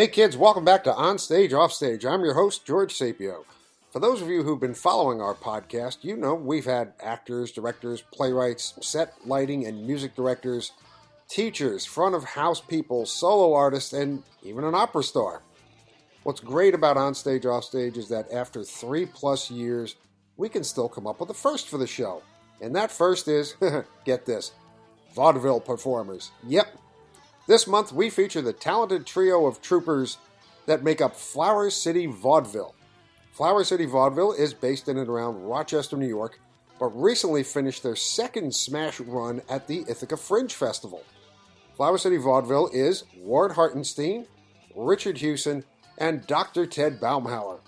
Hey 0.00 0.08
kids, 0.08 0.34
welcome 0.34 0.64
back 0.64 0.84
to 0.84 0.94
On 0.94 1.18
Stage, 1.18 1.52
Off 1.52 1.74
Stage. 1.74 2.06
I'm 2.06 2.24
your 2.24 2.32
host, 2.32 2.64
George 2.64 2.94
Sapio. 2.94 3.44
For 3.90 3.98
those 3.98 4.22
of 4.22 4.28
you 4.28 4.42
who've 4.42 4.58
been 4.58 4.72
following 4.72 5.20
our 5.20 5.34
podcast, 5.34 5.98
you 6.00 6.16
know 6.16 6.34
we've 6.34 6.64
had 6.64 6.94
actors, 7.02 7.52
directors, 7.52 8.00
playwrights, 8.10 8.72
set 8.80 9.12
lighting 9.26 9.66
and 9.66 9.86
music 9.86 10.16
directors, 10.16 10.72
teachers, 11.28 11.84
front 11.84 12.14
of 12.14 12.24
house 12.24 12.62
people, 12.62 13.04
solo 13.04 13.52
artists, 13.52 13.92
and 13.92 14.22
even 14.42 14.64
an 14.64 14.74
opera 14.74 15.02
star. 15.02 15.42
What's 16.22 16.40
great 16.40 16.72
about 16.72 16.96
On 16.96 17.14
Stage, 17.14 17.44
Off 17.44 17.64
Stage 17.64 17.98
is 17.98 18.08
that 18.08 18.32
after 18.32 18.64
three 18.64 19.04
plus 19.04 19.50
years, 19.50 19.96
we 20.38 20.48
can 20.48 20.64
still 20.64 20.88
come 20.88 21.06
up 21.06 21.20
with 21.20 21.28
a 21.28 21.34
first 21.34 21.68
for 21.68 21.76
the 21.76 21.86
show. 21.86 22.22
And 22.62 22.74
that 22.74 22.90
first 22.90 23.28
is, 23.28 23.54
get 24.06 24.24
this, 24.24 24.52
vaudeville 25.14 25.60
performers. 25.60 26.30
Yep. 26.48 26.68
This 27.46 27.66
month 27.66 27.92
we 27.92 28.10
feature 28.10 28.42
the 28.42 28.52
talented 28.52 29.06
trio 29.06 29.46
of 29.46 29.60
troopers 29.60 30.18
that 30.66 30.84
make 30.84 31.00
up 31.00 31.16
Flower 31.16 31.70
City 31.70 32.06
Vaudeville. 32.06 32.74
Flower 33.32 33.64
City 33.64 33.86
Vaudeville 33.86 34.32
is 34.32 34.54
based 34.54 34.88
in 34.88 34.98
and 34.98 35.08
around 35.08 35.42
Rochester, 35.42 35.96
New 35.96 36.06
York, 36.06 36.38
but 36.78 36.88
recently 36.88 37.42
finished 37.42 37.82
their 37.82 37.96
second 37.96 38.54
smash 38.54 39.00
run 39.00 39.42
at 39.48 39.66
the 39.66 39.84
Ithaca 39.88 40.16
Fringe 40.16 40.52
Festival. 40.52 41.02
Flower 41.76 41.98
City 41.98 42.18
Vaudeville 42.18 42.68
is 42.72 43.04
Ward 43.18 43.52
Hartenstein, 43.52 44.26
Richard 44.76 45.16
Hughson, 45.16 45.64
and 45.98 46.26
Dr. 46.26 46.66
Ted 46.66 47.00
Baumhauer. 47.00 47.60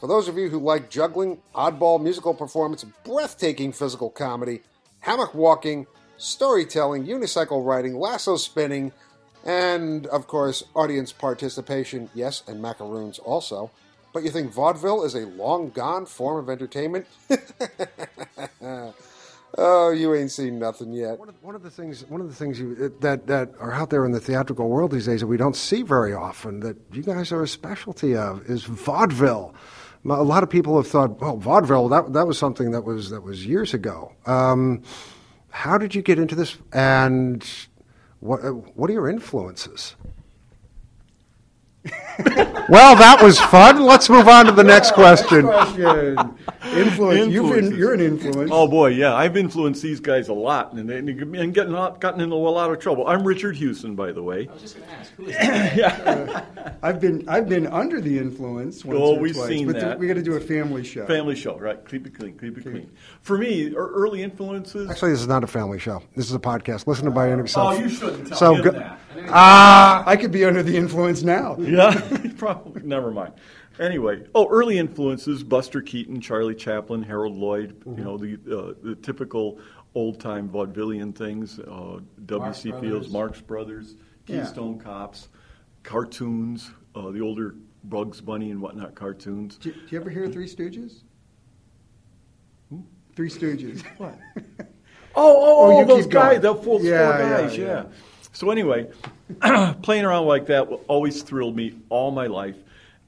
For 0.00 0.06
those 0.06 0.28
of 0.28 0.38
you 0.38 0.48
who 0.48 0.58
like 0.58 0.88
juggling, 0.90 1.42
oddball 1.54 2.02
musical 2.02 2.32
performance, 2.32 2.84
breathtaking 3.04 3.72
physical 3.72 4.08
comedy, 4.08 4.62
hammock 5.00 5.34
walking, 5.34 5.86
storytelling, 6.16 7.06
unicycle 7.06 7.64
riding, 7.64 7.98
lasso 7.98 8.36
spinning, 8.36 8.92
and 9.44 10.06
of 10.08 10.26
course, 10.26 10.64
audience 10.74 11.12
participation, 11.12 12.10
yes, 12.14 12.42
and 12.46 12.60
macaroons 12.60 13.18
also. 13.18 13.70
But 14.12 14.24
you 14.24 14.30
think 14.30 14.50
vaudeville 14.50 15.04
is 15.04 15.14
a 15.14 15.26
long 15.26 15.70
gone 15.70 16.04
form 16.06 16.38
of 16.38 16.50
entertainment? 16.50 17.06
oh, 19.56 19.90
you 19.90 20.14
ain't 20.14 20.32
seen 20.32 20.58
nothing 20.58 20.92
yet. 20.92 21.18
One 21.18 21.28
of, 21.28 21.42
one 21.42 21.54
of 21.54 21.62
the 21.62 21.70
things, 21.70 22.04
one 22.08 22.20
of 22.20 22.28
the 22.28 22.34
things 22.34 22.58
you, 22.58 22.92
that 23.00 23.28
that 23.28 23.52
are 23.60 23.72
out 23.72 23.90
there 23.90 24.04
in 24.04 24.12
the 24.12 24.20
theatrical 24.20 24.68
world 24.68 24.90
these 24.90 25.06
days 25.06 25.20
that 25.20 25.28
we 25.28 25.36
don't 25.36 25.56
see 25.56 25.82
very 25.82 26.12
often, 26.12 26.60
that 26.60 26.76
you 26.92 27.02
guys 27.02 27.30
are 27.30 27.42
a 27.42 27.48
specialty 27.48 28.16
of, 28.16 28.44
is 28.50 28.64
vaudeville. 28.64 29.54
A 30.04 30.22
lot 30.22 30.42
of 30.42 30.50
people 30.50 30.76
have 30.76 30.88
thought, 30.88 31.20
well, 31.20 31.36
vaudeville 31.36 31.88
that 31.90 32.12
that 32.14 32.26
was 32.26 32.38
something 32.38 32.72
that 32.72 32.82
was 32.82 33.10
that 33.10 33.22
was 33.22 33.46
years 33.46 33.74
ago. 33.74 34.12
Um, 34.26 34.82
how 35.50 35.78
did 35.78 35.94
you 35.94 36.02
get 36.02 36.18
into 36.18 36.34
this, 36.34 36.56
and 36.72 37.46
what 38.20 38.44
uh, 38.44 38.50
what 38.50 38.88
are 38.90 38.92
your 38.92 39.08
influences? 39.08 39.96
well, 42.68 42.96
that 42.96 43.20
was 43.22 43.40
fun. 43.40 43.82
Let's 43.82 44.08
move 44.08 44.28
on 44.28 44.46
to 44.46 44.52
the 44.52 44.64
next 44.64 44.92
question. 44.92 45.46
question. 45.46 46.16
Influence. 46.72 47.32
You've 47.32 47.54
been, 47.54 47.76
you're 47.76 47.94
an 47.94 48.00
influence. 48.00 48.50
Oh 48.52 48.68
boy, 48.68 48.88
yeah, 48.88 49.14
I've 49.14 49.36
influenced 49.36 49.82
these 49.82 49.98
guys 49.98 50.28
a 50.28 50.32
lot, 50.32 50.72
and, 50.72 50.90
and, 50.90 51.08
and 51.08 51.54
getting 51.54 51.72
gotten 51.72 52.20
into 52.20 52.36
a 52.36 52.36
lot 52.36 52.70
of 52.70 52.78
trouble. 52.78 53.06
I'm 53.06 53.24
Richard 53.24 53.56
Hughson, 53.56 53.96
by 53.96 54.12
the 54.12 54.22
way. 54.22 54.46
I 54.48 54.52
was 54.52 54.62
just 54.62 54.76
going 54.76 54.88
to 54.88 54.94
ask, 54.94 55.12
who 55.14 55.26
is 55.26 55.36
that? 55.36 55.76
yeah, 55.76 56.44
uh, 56.56 56.72
I've 56.82 57.00
been 57.00 57.28
I've 57.28 57.48
been 57.48 57.66
under 57.66 58.00
the 58.00 58.18
influence. 58.18 58.84
Once 58.84 58.98
oh, 59.00 59.14
or 59.14 59.18
we've 59.18 59.34
twice, 59.34 59.48
seen 59.48 59.66
but 59.66 59.80
that. 59.80 59.98
we 59.98 60.06
got 60.06 60.14
to 60.14 60.22
do 60.22 60.34
a 60.34 60.40
family 60.40 60.84
show. 60.84 61.06
Family 61.06 61.34
show, 61.34 61.58
right? 61.58 61.86
Keep 61.88 62.06
it 62.06 62.18
clean, 62.18 62.38
keep 62.38 62.56
it 62.58 62.62
clean. 62.62 62.90
For 63.22 63.38
me, 63.38 63.74
early 63.74 64.22
influences. 64.22 64.90
Actually, 64.90 65.12
this 65.12 65.20
is 65.20 65.28
not 65.28 65.42
a 65.42 65.48
family 65.48 65.78
show. 65.78 66.02
This 66.14 66.26
is 66.26 66.34
a 66.34 66.38
podcast. 66.38 66.86
Listen 66.86 67.06
to 67.06 67.10
by 67.10 67.28
yourself. 67.28 67.74
Oh, 67.74 67.78
you 67.78 67.88
shouldn't 67.88 68.28
tell 68.28 68.38
so 68.38 68.54
him 68.54 68.64
go, 68.64 68.70
that. 68.72 68.98
Ah, 69.28 70.04
I 70.06 70.16
could 70.16 70.30
be 70.30 70.44
under 70.44 70.62
the 70.62 70.76
influence 70.76 71.22
now. 71.22 71.56
Yeah, 71.58 72.00
probably. 72.36 72.82
Never 72.82 73.10
mind. 73.10 73.34
Anyway, 73.78 74.24
oh, 74.34 74.48
early 74.48 74.78
influences: 74.78 75.42
Buster 75.42 75.80
Keaton, 75.80 76.20
Charlie 76.20 76.54
Chaplin, 76.54 77.02
Harold 77.02 77.36
Lloyd. 77.36 77.80
Mm-hmm. 77.80 77.98
You 77.98 78.04
know 78.04 78.18
the 78.18 78.34
uh, 78.34 78.74
the 78.82 78.94
typical 78.96 79.58
old 79.94 80.20
time 80.20 80.48
vaudevillian 80.48 81.14
things. 81.14 81.58
Uh, 81.58 82.00
W.C. 82.26 82.72
Fields, 82.80 83.08
Marx 83.10 83.40
Brothers, 83.40 83.96
Keystone 84.26 84.76
yeah. 84.76 84.84
Cops, 84.84 85.28
cartoons. 85.82 86.70
Uh, 86.94 87.10
the 87.10 87.20
older 87.20 87.54
Bugs 87.84 88.20
Bunny 88.20 88.50
and 88.50 88.60
whatnot 88.60 88.94
cartoons. 88.94 89.56
Do, 89.56 89.72
do 89.72 89.80
you 89.88 90.00
ever 90.00 90.10
hear 90.10 90.28
Three 90.28 90.48
Stooges? 90.48 91.02
Three 93.14 93.30
Stooges. 93.30 93.82
What? 93.98 94.18
oh, 94.36 94.66
oh, 95.16 95.80
oh, 95.80 95.84
those 95.84 96.06
guys, 96.06 96.40
the 96.40 96.54
four, 96.54 96.80
yeah, 96.80 97.16
four 97.16 97.28
guys, 97.28 97.56
yeah. 97.56 97.64
yeah. 97.64 97.72
yeah. 97.72 97.84
So 98.32 98.50
anyway, 98.50 98.90
playing 99.82 100.04
around 100.04 100.26
like 100.26 100.46
that 100.46 100.68
always 100.88 101.22
thrilled 101.22 101.56
me 101.56 101.78
all 101.88 102.10
my 102.10 102.26
life. 102.26 102.56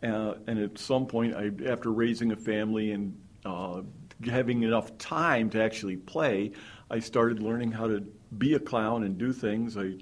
Uh, 0.03 0.35
and 0.47 0.59
at 0.59 0.79
some 0.79 1.07
point, 1.07 1.35
I, 1.35 1.51
after 1.67 1.93
raising 1.93 2.33
a 2.33 2.37
family 2.37 2.91
and 2.91 3.17
uh, 3.45 3.83
having 4.29 4.63
enough 4.63 4.99
time 4.99 5.49
to 5.51 5.63
actually 5.63 5.97
play, 5.97 6.53
I 6.91 6.99
started 6.99 7.41
learning 7.41 7.73
how 7.73 7.87
to 7.87 8.05
be 8.37 8.55
a 8.55 8.59
clown 8.59 9.05
and 9.05 9.17
do 9.17 9.33
things. 9.33 9.77
I 9.77 9.95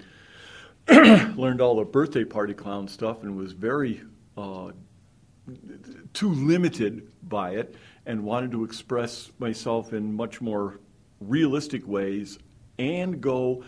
learned 1.35 1.61
all 1.61 1.75
the 1.75 1.85
birthday 1.85 2.23
party 2.23 2.53
clown 2.53 2.87
stuff 2.87 3.21
and 3.23 3.37
was 3.37 3.53
very 3.53 4.01
uh, 4.37 4.71
too 6.13 6.29
limited 6.33 7.07
by 7.23 7.51
it 7.51 7.75
and 8.05 8.23
wanted 8.23 8.51
to 8.51 8.63
express 8.63 9.31
myself 9.37 9.93
in 9.93 10.13
much 10.13 10.41
more 10.41 10.79
realistic 11.19 11.87
ways 11.87 12.39
and 12.79 13.21
go 13.21 13.63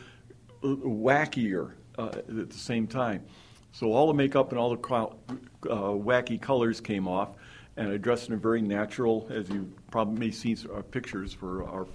wackier 0.63 1.74
uh, 1.97 2.07
at 2.07 2.50
the 2.50 2.57
same 2.57 2.88
time. 2.88 3.24
So 3.72 3.91
all 3.91 4.07
the 4.07 4.13
makeup 4.13 4.51
and 4.51 4.59
all 4.59 4.75
the 4.75 4.88
uh, 4.90 5.75
wacky 5.91 6.40
colors 6.40 6.79
came 6.79 7.07
off, 7.07 7.29
and 7.75 7.90
I 7.90 7.97
dressed 7.97 8.28
in 8.28 8.35
a 8.35 8.38
very 8.38 8.62
natural, 8.62 9.28
as 9.31 9.50
you 9.50 9.72
probably 9.91 10.28
may 10.28 10.31
see 10.31 10.56
uh, 10.73 10.81
pictures 10.81 11.34
for 11.34 11.63
our. 11.63 11.88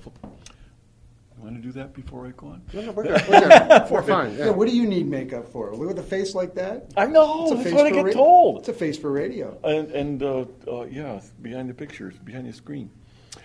You 1.38 1.44
want 1.44 1.54
to 1.54 1.62
do 1.62 1.70
that 1.72 1.94
before 1.94 2.26
I 2.26 2.30
go 2.30 2.48
on? 2.48 2.62
No, 2.72 2.80
no, 2.80 2.90
we're 2.90 3.04
good. 3.04 3.28
We're, 3.28 3.48
good. 3.48 3.82
we're 3.90 4.02
fine. 4.02 4.36
Yeah. 4.36 4.46
Yeah, 4.46 4.50
what 4.50 4.66
do 4.66 4.74
you 4.74 4.88
need 4.88 5.06
makeup 5.06 5.46
for? 5.46 5.72
With 5.72 5.96
a 6.00 6.02
face 6.02 6.34
like 6.34 6.52
that? 6.56 6.90
I 6.96 7.06
know. 7.06 7.44
It's 7.44 7.52
a 7.52 7.54
that's 7.54 7.68
face 7.68 7.74
what 7.74 7.86
I 7.86 7.90
get 7.90 8.06
ra- 8.06 8.12
told. 8.12 8.58
It's 8.58 8.68
a 8.68 8.72
face 8.72 8.98
for 8.98 9.12
radio. 9.12 9.56
And, 9.62 9.90
and 9.92 10.22
uh, 10.24 10.46
uh, 10.66 10.86
yeah, 10.86 11.20
behind 11.40 11.70
the 11.70 11.74
pictures, 11.74 12.16
behind 12.24 12.48
the 12.48 12.52
screen. 12.52 12.90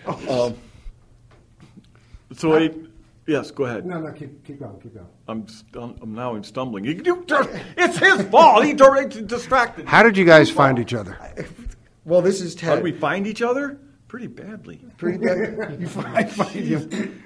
Oh. 0.06 0.46
Um, 0.46 0.56
so 2.32 2.56
I, 2.56 2.70
yes, 3.26 3.50
go 3.50 3.64
ahead. 3.64 3.86
No, 3.86 4.00
no, 4.00 4.12
keep, 4.12 4.44
keep 4.44 4.60
going, 4.60 4.80
keep 4.80 4.94
going. 4.94 5.06
I'm, 5.28 5.44
stum- 5.44 5.98
I'm 6.02 6.14
now 6.14 6.34
I'm 6.34 6.44
stumbling. 6.44 6.84
You, 6.84 7.00
you, 7.04 7.24
it's 7.76 7.98
his 7.98 8.22
fault. 8.28 8.64
He 8.64 8.72
directed, 8.72 9.26
distracted. 9.26 9.86
How 9.86 10.02
did 10.02 10.16
you 10.16 10.24
guys 10.24 10.50
find 10.50 10.78
each 10.78 10.94
other? 10.94 11.18
Well, 12.06 12.20
this 12.20 12.42
is 12.42 12.54
Ted. 12.54 12.68
How 12.68 12.74
did 12.74 12.84
we 12.84 12.92
find 12.92 13.26
each 13.26 13.40
other? 13.40 13.78
Pretty 14.08 14.26
badly. 14.26 14.84
Pretty 14.98 15.18
bad. 15.18 15.76
you 15.80 15.88
find, 15.88 16.30
find 16.30 16.50
him. 16.50 17.22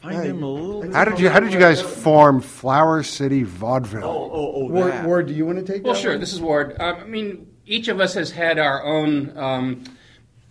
Find 0.00 0.24
him 0.24 0.42
a 0.42 0.48
little. 0.48 0.92
How 0.92 1.04
did 1.04 1.20
you 1.20 1.28
How 1.28 1.38
did 1.38 1.52
you 1.52 1.58
guys 1.58 1.80
form 1.80 2.40
Flower 2.40 3.02
City 3.02 3.42
Vaudeville? 3.42 4.04
Oh, 4.04 4.30
oh, 4.32 4.52
oh, 4.54 4.66
Ward, 4.68 4.92
that. 4.92 5.06
Ward, 5.06 5.26
do 5.26 5.34
you 5.34 5.46
want 5.46 5.64
to 5.64 5.72
take 5.72 5.84
Well, 5.84 5.94
that 5.94 6.00
sure. 6.00 6.12
one? 6.12 6.20
This 6.20 6.32
is 6.32 6.40
Ward. 6.40 6.76
Um, 6.80 6.96
I 6.96 7.04
mean, 7.04 7.46
each 7.66 7.88
of 7.88 8.00
us 8.00 8.14
has 8.14 8.30
had 8.30 8.58
our 8.58 8.82
own 8.82 9.36
um, 9.36 9.84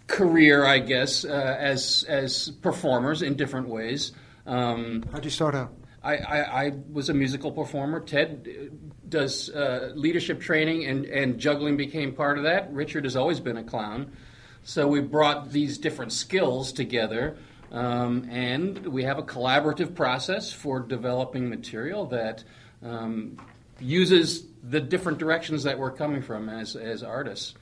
career, 0.08 0.64
I 0.64 0.80
guess, 0.80 1.26
uh, 1.26 1.58
as 1.60 2.06
as 2.08 2.52
performers 2.62 3.22
in 3.24 3.36
different 3.36 3.68
ways. 3.68 4.14
Um, 4.46 5.04
How'd 5.12 5.26
you 5.26 5.32
start 5.32 5.56
out? 5.56 5.74
I, 6.04 6.18
I, 6.18 6.64
I 6.66 6.72
was 6.92 7.10
a 7.10 7.14
musical 7.14 7.52
performer. 7.52 8.00
Ted 8.00 8.72
does 9.08 9.50
uh, 9.50 9.92
leadership 9.96 10.42
training, 10.42 10.86
and, 10.86 11.06
and 11.06 11.40
juggling 11.40 11.78
became 11.78 12.14
part 12.14 12.38
of 12.38 12.46
that. 12.46 12.74
Richard 12.74 13.04
has 13.04 13.16
always 13.16 13.40
been 13.40 13.58
a 13.58 13.64
clown. 13.64 14.12
So 14.64 14.88
we 14.88 15.02
brought 15.02 15.52
these 15.52 15.78
different 15.78 16.12
skills 16.12 16.72
together, 16.72 17.38
um, 17.72 18.28
and 18.30 18.88
we 18.88 19.04
have 19.04 19.18
a 19.18 19.24
collaborative 19.24 19.96
process 19.96 20.52
for 20.52 20.80
developing 20.80 21.50
material 21.50 22.06
that 22.08 22.44
um, 22.84 23.38
uses 23.80 24.46
the 24.64 24.80
different 24.80 25.18
directions 25.18 25.64
that 25.64 25.78
we're 25.78 25.92
coming 25.92 26.22
from 26.22 26.50
as, 26.50 26.76
as 26.76 27.04
artists. 27.04 27.56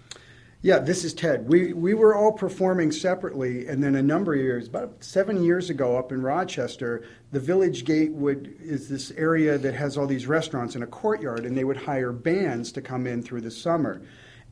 Yeah, 0.62 0.80
this 0.80 1.06
is 1.06 1.14
Ted. 1.14 1.48
We 1.48 1.72
we 1.72 1.94
were 1.94 2.14
all 2.14 2.34
performing 2.34 2.92
separately, 2.92 3.66
and 3.68 3.82
then 3.82 3.96
a 3.96 4.02
number 4.02 4.34
of 4.34 4.42
years, 4.42 4.68
about 4.68 5.02
seven 5.02 5.42
years 5.42 5.70
ago, 5.70 5.98
up 5.98 6.12
in 6.12 6.22
Rochester, 6.22 7.04
the 7.32 7.40
Village 7.40 7.86
Gate 7.86 8.12
would 8.12 8.58
is 8.60 8.90
this 8.90 9.12
area 9.12 9.58
that 9.58 9.74
has 9.74 9.98
all 9.98 10.06
these 10.06 10.28
restaurants 10.28 10.76
and 10.76 10.84
a 10.84 10.88
courtyard, 10.88 11.46
and 11.46 11.58
they 11.58 11.64
would 11.64 11.78
hire 11.78 12.12
bands 12.12 12.74
to 12.74 12.82
come 12.82 13.08
in 13.08 13.24
through 13.24 13.40
the 13.40 13.52
summer. 13.52 14.02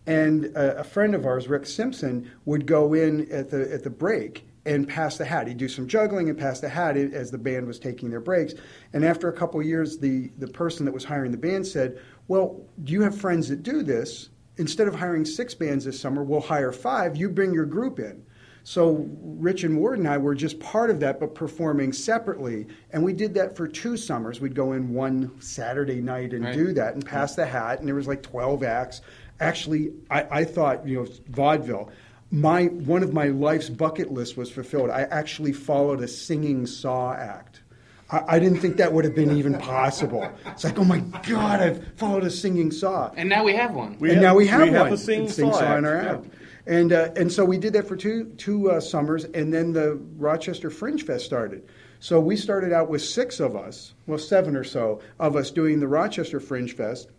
And 0.05 0.45
a, 0.55 0.79
a 0.79 0.83
friend 0.85 1.13
of 1.13 1.25
ours, 1.25 1.49
Rick 1.49 1.65
Simpson, 1.65 2.31
would 2.45 2.65
go 2.65 2.93
in 2.93 3.29
at 3.29 3.49
the 3.49 3.69
at 3.73 3.83
the 3.83 3.89
break 3.89 4.47
and 4.65 4.87
pass 4.87 5.17
the 5.17 5.25
hat. 5.25 5.47
He'd 5.47 5.57
do 5.57 5.67
some 5.67 5.89
juggling 5.89 6.29
and 6.29 6.39
pass 6.39 6.61
the 6.61 6.69
hat 6.69 6.95
as 6.95 7.31
the 7.31 7.37
band 7.37 7.67
was 7.67 7.79
taking 7.79 8.09
their 8.09 8.21
breaks. 8.21 8.53
And 8.93 9.03
after 9.03 9.27
a 9.27 9.33
couple 9.33 9.61
years, 9.61 9.97
the 9.97 10.31
the 10.37 10.47
person 10.47 10.85
that 10.85 10.93
was 10.93 11.03
hiring 11.03 11.31
the 11.31 11.37
band 11.37 11.67
said, 11.67 11.99
"Well, 12.29 12.61
do 12.85 12.93
you 12.93 13.01
have 13.01 13.17
friends 13.17 13.49
that 13.49 13.61
do 13.61 13.83
this?" 13.83 14.29
Instead 14.57 14.87
of 14.87 14.95
hiring 14.95 15.25
six 15.25 15.53
bands 15.53 15.85
this 15.85 15.99
summer, 15.99 16.23
we'll 16.23 16.41
hire 16.41 16.71
five. 16.71 17.15
You 17.15 17.29
bring 17.29 17.53
your 17.53 17.65
group 17.65 17.99
in. 17.99 18.23
So 18.63 19.07
Rich 19.21 19.63
and 19.63 19.77
Ward 19.77 19.97
and 19.99 20.07
I 20.09 20.17
were 20.17 20.35
just 20.35 20.59
part 20.59 20.89
of 20.89 20.99
that, 20.99 21.21
but 21.21 21.33
performing 21.33 21.93
separately. 21.93 22.67
And 22.91 23.01
we 23.01 23.13
did 23.13 23.33
that 23.35 23.55
for 23.55 23.65
two 23.65 23.95
summers. 23.95 24.41
We'd 24.41 24.55
go 24.55 24.73
in 24.73 24.93
one 24.93 25.31
Saturday 25.39 26.01
night 26.01 26.33
and 26.33 26.43
Right. 26.43 26.53
do 26.53 26.73
that 26.73 26.93
and 26.93 27.05
pass 27.05 27.33
the 27.35 27.45
hat, 27.45 27.79
and 27.79 27.87
there 27.87 27.95
was 27.95 28.07
like 28.07 28.21
12 28.23 28.63
acts. 28.63 28.99
Actually, 29.39 29.93
I, 30.09 30.39
I 30.39 30.43
thought, 30.43 30.85
you 30.85 30.97
know, 31.01 31.07
vaudeville. 31.29 31.91
My 32.29 32.65
one 32.65 33.03
of 33.03 33.13
my 33.13 33.27
life's 33.27 33.69
bucket 33.69 34.11
list 34.11 34.35
was 34.35 34.51
fulfilled. 34.51 34.89
I 34.89 35.03
actually 35.03 35.53
followed 35.53 36.01
a 36.01 36.07
singing 36.09 36.65
saw 36.65 37.13
act. 37.13 37.61
I, 38.09 38.35
I 38.35 38.39
didn't 38.39 38.59
think 38.59 38.77
that 38.77 38.93
would 38.93 39.05
have 39.05 39.15
been 39.15 39.37
even 39.37 39.57
possible. 39.57 40.29
It's 40.45 40.63
like, 40.63 40.77
oh 40.79 40.83
my 40.83 40.99
God, 40.99 41.61
I've 41.61 41.93
followed 41.95 42.23
a 42.23 42.31
singing 42.31 42.71
saw 42.71 43.11
And 43.15 43.29
now 43.29 43.43
we 43.43 43.53
have 43.55 43.73
one. 43.73 43.97
We 43.99 44.09
and 44.09 44.17
have- 44.17 44.23
now 44.23 44.35
we 44.35 44.47
have 44.47 44.67
we 44.67 44.73
have 44.73 44.91
a 44.91 44.97
singing, 44.97 45.29
Sing 45.29 45.51
saw 45.51 45.59
saw 45.59 45.77
in 45.77 45.85
our 45.85 45.97
act, 45.97 46.25
act. 46.25 46.35
And, 46.65 46.91
uh, 46.93 47.09
and 47.15 47.31
so 47.31 47.45
we 47.45 47.57
did 47.57 47.73
that 47.73 47.87
for 47.87 47.95
two, 47.95 48.25
two 48.37 48.71
uh, 48.71 48.79
summers, 48.79 49.23
and 49.23 49.53
then 49.53 49.71
the 49.73 49.95
Rochester 50.17 50.69
Fringe 50.69 51.03
Fest 51.03 51.25
started. 51.25 51.63
So 51.99 52.19
we 52.19 52.35
started 52.35 52.73
out 52.73 52.89
with 52.89 53.01
six 53.01 53.39
of 53.39 53.55
us, 53.55 53.93
well, 54.05 54.19
seven 54.19 54.55
or 54.55 54.63
so 54.63 55.01
of 55.19 55.35
us 55.35 55.49
doing 55.49 55.79
the 55.79 55.87
Rochester 55.87 56.39
Fringe 56.39 56.75
Fest. 56.75 57.09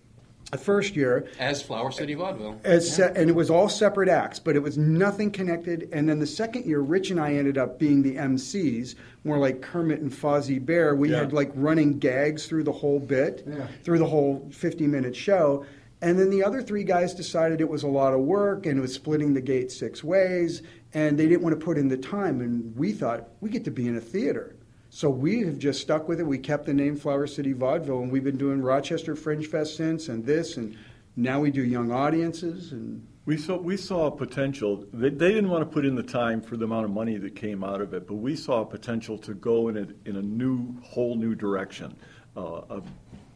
The 0.50 0.56
first 0.58 0.96
year, 0.96 1.26
As 1.38 1.60
Flower 1.60 1.90
City 1.92 2.14
Vaudeville. 2.14 2.58
as 2.64 2.90
se- 2.96 3.12
and 3.16 3.28
it 3.28 3.34
was 3.36 3.50
all 3.50 3.68
separate 3.68 4.08
acts, 4.08 4.38
but 4.38 4.56
it 4.56 4.62
was 4.62 4.78
nothing 4.78 5.30
connected. 5.30 5.90
And 5.92 6.08
then 6.08 6.20
the 6.20 6.26
second 6.26 6.64
year, 6.64 6.80
Rich 6.80 7.10
and 7.10 7.20
I 7.20 7.34
ended 7.34 7.58
up 7.58 7.78
being 7.78 8.02
the 8.02 8.16
MCs, 8.16 8.94
more 9.24 9.36
like 9.36 9.60
Kermit 9.60 10.00
and 10.00 10.10
Fozzie 10.10 10.64
Bear. 10.64 10.94
We 10.94 11.10
Yeah. 11.10 11.18
had 11.18 11.34
like 11.34 11.50
running 11.54 11.98
gags 11.98 12.46
through 12.46 12.62
the 12.64 12.72
whole 12.72 12.98
bit, 12.98 13.46
through 13.84 13.98
the 13.98 14.06
whole 14.06 14.48
50 14.50 14.86
minute 14.86 15.14
show. 15.14 15.66
And 16.00 16.18
then 16.18 16.30
the 16.30 16.42
other 16.42 16.62
three 16.62 16.84
guys 16.84 17.12
decided 17.12 17.60
it 17.60 17.68
was 17.68 17.82
a 17.82 17.88
lot 17.88 18.14
of 18.14 18.20
work 18.20 18.64
and 18.64 18.78
it 18.78 18.80
was 18.80 18.94
splitting 18.94 19.34
the 19.34 19.40
gate 19.42 19.70
six 19.70 20.02
ways, 20.02 20.62
and 20.94 21.18
they 21.18 21.26
didn't 21.26 21.42
want 21.42 21.58
to 21.58 21.62
put 21.62 21.76
in 21.76 21.88
the 21.88 21.96
time. 21.98 22.40
And 22.40 22.74
we 22.74 22.92
thought, 22.92 23.28
we 23.42 23.50
get 23.50 23.64
to 23.64 23.70
be 23.70 23.86
in 23.86 23.96
a 23.96 24.00
theater. 24.00 24.54
So 24.98 25.08
we 25.08 25.42
have 25.42 25.58
just 25.58 25.80
stuck 25.80 26.08
with 26.08 26.18
it. 26.18 26.24
We 26.24 26.38
kept 26.38 26.66
the 26.66 26.74
name 26.74 26.96
Flower 26.96 27.28
City 27.28 27.52
Vaudeville, 27.52 28.00
and 28.00 28.10
we've 28.10 28.24
been 28.24 28.36
doing 28.36 28.60
Rochester 28.60 29.14
Fringe 29.14 29.46
Fest 29.46 29.76
since, 29.76 30.08
and 30.08 30.26
this, 30.26 30.56
and 30.56 30.76
now 31.14 31.38
we 31.38 31.52
do 31.52 31.62
young 31.62 31.92
audiences, 31.92 32.72
and 32.72 33.06
We 33.24 33.36
saw 33.36 33.58
we 33.58 33.76
saw 33.76 34.06
a 34.06 34.10
potential. 34.10 34.86
They, 34.92 35.10
they 35.10 35.28
didn't 35.28 35.50
want 35.50 35.60
to 35.62 35.70
put 35.70 35.84
in 35.84 35.94
the 35.94 36.02
time 36.02 36.40
for 36.40 36.56
the 36.56 36.64
amount 36.64 36.86
of 36.86 36.90
money 36.90 37.16
that 37.18 37.36
came 37.36 37.62
out 37.62 37.82
of 37.82 37.92
it, 37.92 38.08
but 38.08 38.14
we 38.14 38.34
saw 38.34 38.62
a 38.62 38.64
potential 38.64 39.18
to 39.18 39.34
go 39.34 39.68
in 39.68 39.76
a 39.76 40.08
in 40.08 40.16
a 40.16 40.22
new 40.22 40.74
whole 40.82 41.14
new 41.14 41.34
direction, 41.34 41.94
uh, 42.36 42.62
of, 42.70 42.84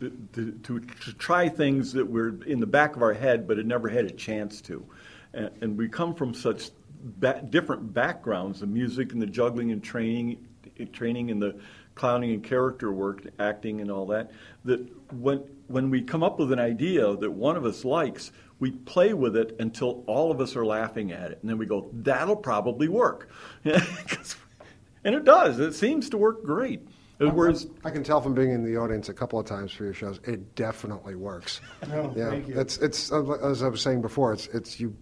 to, 0.00 0.58
to, 0.62 0.80
to 0.80 1.12
try 1.18 1.46
things 1.46 1.92
that 1.92 2.10
were 2.10 2.42
in 2.44 2.58
the 2.58 2.66
back 2.66 2.96
of 2.96 3.02
our 3.02 3.12
head 3.12 3.46
but 3.46 3.58
had 3.58 3.66
never 3.66 3.88
had 3.88 4.06
a 4.06 4.10
chance 4.10 4.62
to, 4.62 4.82
and, 5.34 5.50
and 5.60 5.76
we 5.76 5.90
come 5.90 6.14
from 6.14 6.32
such 6.32 6.70
ba- 7.20 7.46
different 7.50 7.94
backgrounds: 7.94 8.60
the 8.60 8.66
music 8.66 9.12
and 9.12 9.20
the 9.20 9.26
juggling 9.26 9.72
and 9.72 9.84
training, 9.84 10.48
training 10.92 11.30
and 11.30 11.40
the 11.40 11.58
clowning 11.94 12.32
and 12.32 12.44
character 12.44 12.92
work, 12.92 13.22
acting 13.38 13.80
and 13.80 13.90
all 13.90 14.06
that. 14.06 14.30
That 14.64 14.88
when 15.12 15.44
when 15.68 15.90
we 15.90 16.02
come 16.02 16.22
up 16.22 16.38
with 16.38 16.52
an 16.52 16.58
idea 16.58 17.16
that 17.16 17.30
one 17.30 17.56
of 17.56 17.64
us 17.64 17.84
likes, 17.84 18.32
we 18.58 18.70
play 18.70 19.14
with 19.14 19.36
it 19.36 19.56
until 19.58 20.04
all 20.06 20.30
of 20.30 20.40
us 20.40 20.56
are 20.56 20.64
laughing 20.64 21.12
at 21.12 21.30
it, 21.30 21.38
and 21.40 21.50
then 21.50 21.58
we 21.58 21.66
go, 21.66 21.90
"That'll 21.92 22.36
probably 22.36 22.88
work. 22.88 23.28
and 23.64 25.14
it 25.14 25.24
does. 25.24 25.58
It 25.58 25.74
seems 25.74 26.10
to 26.10 26.16
work 26.16 26.44
great. 26.44 26.86
Whereas 27.30 27.68
I 27.84 27.90
can 27.90 28.02
tell 28.02 28.20
from 28.20 28.34
being 28.34 28.50
in 28.50 28.64
the 28.64 28.76
audience 28.76 29.08
a 29.08 29.14
couple 29.14 29.38
of 29.38 29.46
times 29.46 29.72
for 29.72 29.84
your 29.84 29.94
shows, 29.94 30.18
it 30.24 30.54
definitely 30.56 31.14
works. 31.14 31.60
Oh, 31.92 32.12
yeah, 32.16 32.30
thank 32.30 32.48
you. 32.48 32.58
it's 32.58 32.78
it's 32.78 33.12
uh, 33.12 33.22
as 33.44 33.62
I 33.62 33.68
was 33.68 33.80
saying 33.80 34.02
before, 34.02 34.32
it's 34.32 34.48
it's 34.48 34.80
you 34.80 34.96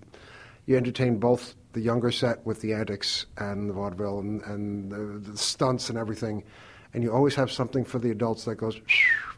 you 0.67 0.77
entertain 0.77 1.19
both 1.19 1.55
the 1.73 1.81
younger 1.81 2.11
set 2.11 2.45
with 2.45 2.61
the 2.61 2.73
antics 2.73 3.27
and 3.39 3.69
the 3.69 3.75
vaudeville 3.75 4.19
and, 4.21 4.43
and 4.43 4.91
the, 4.91 5.31
the 5.33 5.39
stunts 5.39 5.89
and 5.89 5.99
everything, 5.99 6.43
and 6.95 7.03
you 7.03 7.13
always 7.13 7.35
have 7.35 7.51
something 7.51 7.85
for 7.85 7.99
the 7.99 8.11
adults 8.11 8.45
that 8.45 8.57
goes 8.57 8.81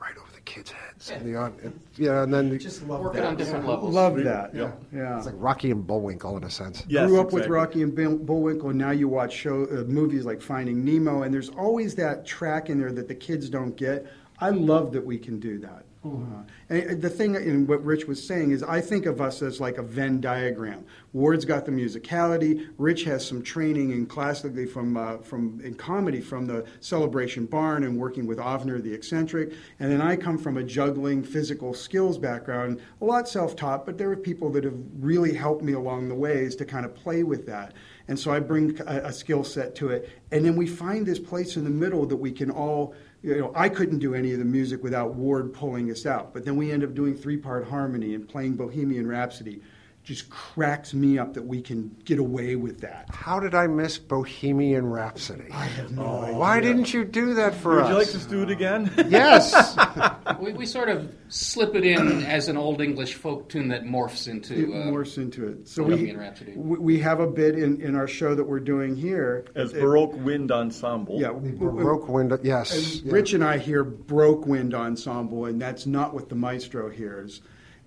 right 0.01 0.17
over 0.17 0.33
the 0.35 0.41
kids' 0.41 0.71
heads. 0.71 1.11
And 1.11 1.27
the, 1.27 1.37
au- 1.39 1.53
yeah, 1.97 2.23
and 2.23 2.33
then 2.33 2.49
the, 2.49 2.59
just 2.59 2.83
love 2.87 3.01
Working 3.01 3.21
that. 3.21 3.29
on 3.29 3.37
different 3.37 3.67
levels. 3.67 3.95
Love 3.95 4.17
that. 4.25 4.55
Yeah. 4.55 4.73
yeah. 4.93 5.17
it's 5.19 5.27
like 5.27 5.35
Rocky 5.37 5.71
and 5.71 5.87
Bullwinkle 5.87 6.37
in 6.39 6.45
a 6.45 6.51
sense. 6.51 6.85
Yes, 6.89 7.09
Grew 7.09 7.21
up 7.21 7.33
with. 7.33 7.47
Rocky 7.49 7.83
and 7.83 7.95
Bullwinkle, 7.95 8.71
and 8.71 8.79
now 8.79 8.93
you 8.93 9.09
watch 9.09 9.33
show 9.35 9.65
uh, 9.65 9.85
movies 9.85 10.25
like 10.25 10.41
Finding 10.41 10.85
Nemo, 10.85 11.23
and 11.23 11.35
there's 11.35 11.51
always 11.51 11.95
that 11.97 12.25
track 12.25 12.71
in 12.71 12.79
there 12.79 12.93
that 12.93 13.09
the 13.09 13.15
kids 13.15 13.51
don't 13.51 13.77
get. 13.77 14.07
I 14.39 14.51
love 14.51 14.93
that 14.93 15.05
we 15.05 15.19
can 15.19 15.39
do 15.39 15.59
that. 15.59 15.85
Uh, 16.05 16.43
and 16.69 17.01
the 17.01 17.09
thing 17.09 17.37
in 17.37 17.65
what 17.67 17.85
Rich 17.85 18.07
was 18.09 18.27
saying 18.27 18.51
is, 18.51 18.65
I 18.65 18.81
think 18.81 19.07
of 19.07 19.21
us 19.21 19.41
as 19.41 19.61
like 19.61 19.79
a 19.79 19.83
Venn 19.83 20.21
diagram. 20.21 20.85
Ward's 21.13 21.45
got 21.45 21.65
the 21.65 21.71
musicality. 21.71 22.69
Rich 22.77 23.05
has 23.05 23.25
some 23.25 23.41
training 23.41 23.93
in 23.93 24.07
classically 24.07 24.67
from 24.67 24.97
uh, 24.97 25.19
from 25.19 25.61
in 25.63 25.75
comedy 25.75 26.21
from 26.21 26.47
the 26.47 26.67
Celebration 26.81 27.47
Barn 27.47 27.85
and 27.85 27.97
working 27.97 28.27
with 28.27 28.39
Avner 28.39 28.83
the 28.83 28.93
eccentric. 28.93 29.53
And 29.79 29.93
then 29.93 30.01
I 30.01 30.17
come 30.17 30.39
from 30.39 30.57
a 30.57 30.65
juggling 30.65 31.23
physical 31.23 31.73
skills 31.73 32.19
background, 32.19 32.81
a 33.01 33.05
lot 33.05 33.29
self-taught, 33.29 33.87
but 33.87 33.97
there 33.97 34.11
are 34.11 34.17
people 34.17 34.51
that 34.53 34.65
have 34.65 34.79
really 34.99 35.35
helped 35.35 35.63
me 35.63 35.75
along 35.75 36.09
the 36.09 36.17
ways 36.17 36.57
to 36.57 36.65
kind 36.65 36.85
of 36.85 36.97
play 36.97 37.23
with 37.23 37.47
that. 37.47 37.75
And 38.09 38.19
so 38.19 38.33
I 38.33 38.41
bring 38.41 38.77
a, 38.87 38.97
a 39.05 39.13
skill 39.13 39.45
set 39.45 39.77
to 39.77 39.91
it, 39.91 40.11
and 40.33 40.45
then 40.45 40.57
we 40.57 40.67
find 40.67 41.07
this 41.07 41.21
place 41.21 41.57
in 41.57 41.63
the 41.63 41.71
middle 41.71 42.07
that 42.07 42.17
we 42.17 42.33
can 42.33 42.51
all 42.51 42.95
you 43.23 43.39
know, 43.39 43.53
I 43.55 43.69
couldn't 43.69 44.01
do 44.01 44.15
any 44.15 44.33
of 44.33 44.39
the 44.39 44.45
music 44.45 44.83
without 44.83 45.15
Ward 45.15 45.53
pulling 45.53 45.91
us 45.91 46.07
out. 46.07 46.35
But 46.35 46.45
then 46.45 46.57
we 46.57 46.73
end 46.73 46.83
up 46.83 46.95
doing 46.95 47.15
three 47.15 47.37
part 47.37 47.67
harmony 47.67 48.15
and 48.15 48.29
playing 48.29 48.57
Bohemian 48.57 49.07
Rhapsody. 49.07 49.63
Just 50.03 50.29
cracks 50.31 50.93
me 50.93 51.17
up 51.17 51.33
that 51.35 51.45
we 51.45 51.63
can 51.63 51.95
get 52.05 52.19
away 52.19 52.57
with 52.57 52.81
that. 52.81 53.09
How 53.11 53.39
did 53.39 53.55
I 53.55 53.69
miss 53.69 53.99
Bohemian 53.99 54.85
Rhapsody? 54.85 55.49
I 55.53 55.67
have 55.67 55.93
no 55.93 56.03
oh, 56.05 56.23
idea. 56.23 56.39
Why 56.39 56.61
didn't 56.61 56.93
you 56.93 57.05
do 57.05 57.35
that 57.35 57.55
for 57.55 57.77
Would 57.77 57.85
us? 57.85 57.89
Would 57.89 57.93
you 57.93 57.99
like 57.99 58.15
us 58.17 58.25
to 58.25 58.29
do 58.31 58.43
it 58.43 58.51
again? 58.51 58.93
Yes. 59.09 59.77
We, 60.43 60.53
we 60.53 60.67
sort 60.67 60.89
of 60.89 61.15
slip 61.29 61.77
it 61.77 61.85
in 61.85 62.25
as 62.27 62.49
an 62.49 62.57
old 62.57 62.81
English 62.81 63.15
folk 63.15 63.49
tune 63.49 63.69
that 63.69 63.85
morphs 63.85 64.27
It 64.27 64.33
into. 64.33 64.75
Uh, 64.75 64.87
morphs 64.87 65.17
into 65.17 65.47
it. 65.47 65.69
So 65.69 65.85
we, 65.85 66.13
Rhapsody. 66.13 66.53
we 66.57 66.79
we 66.79 66.99
have 66.99 67.21
a 67.21 67.27
bit 67.29 67.57
in, 67.57 67.81
in 67.81 67.95
our 67.95 68.09
show 68.09 68.35
that 68.35 68.45
we're 68.45 68.61
doing 68.61 68.97
here. 68.97 69.47
As 69.55 69.73
It- 69.73 69.81
Baroque 69.81 70.15
Wind 70.25 70.51
Ensemble. 70.51 71.21
Yeah, 71.21 71.33
Baroque 71.33 72.09
window. 72.09 72.39
Yes. 72.43 72.75
And 72.97 73.07
yeah. 73.07 73.13
Rich 73.13 73.33
and 73.35 73.45
I 73.45 73.59
hear 73.59 73.85
Broke 73.85 74.47
Wind 74.47 74.75
Ensemble, 74.75 75.47
and 75.47 75.61
that's 75.61 75.87
not 75.87 76.13
what 76.13 76.29
the 76.29 76.35
maestro 76.35 76.91
hears. 76.91 77.41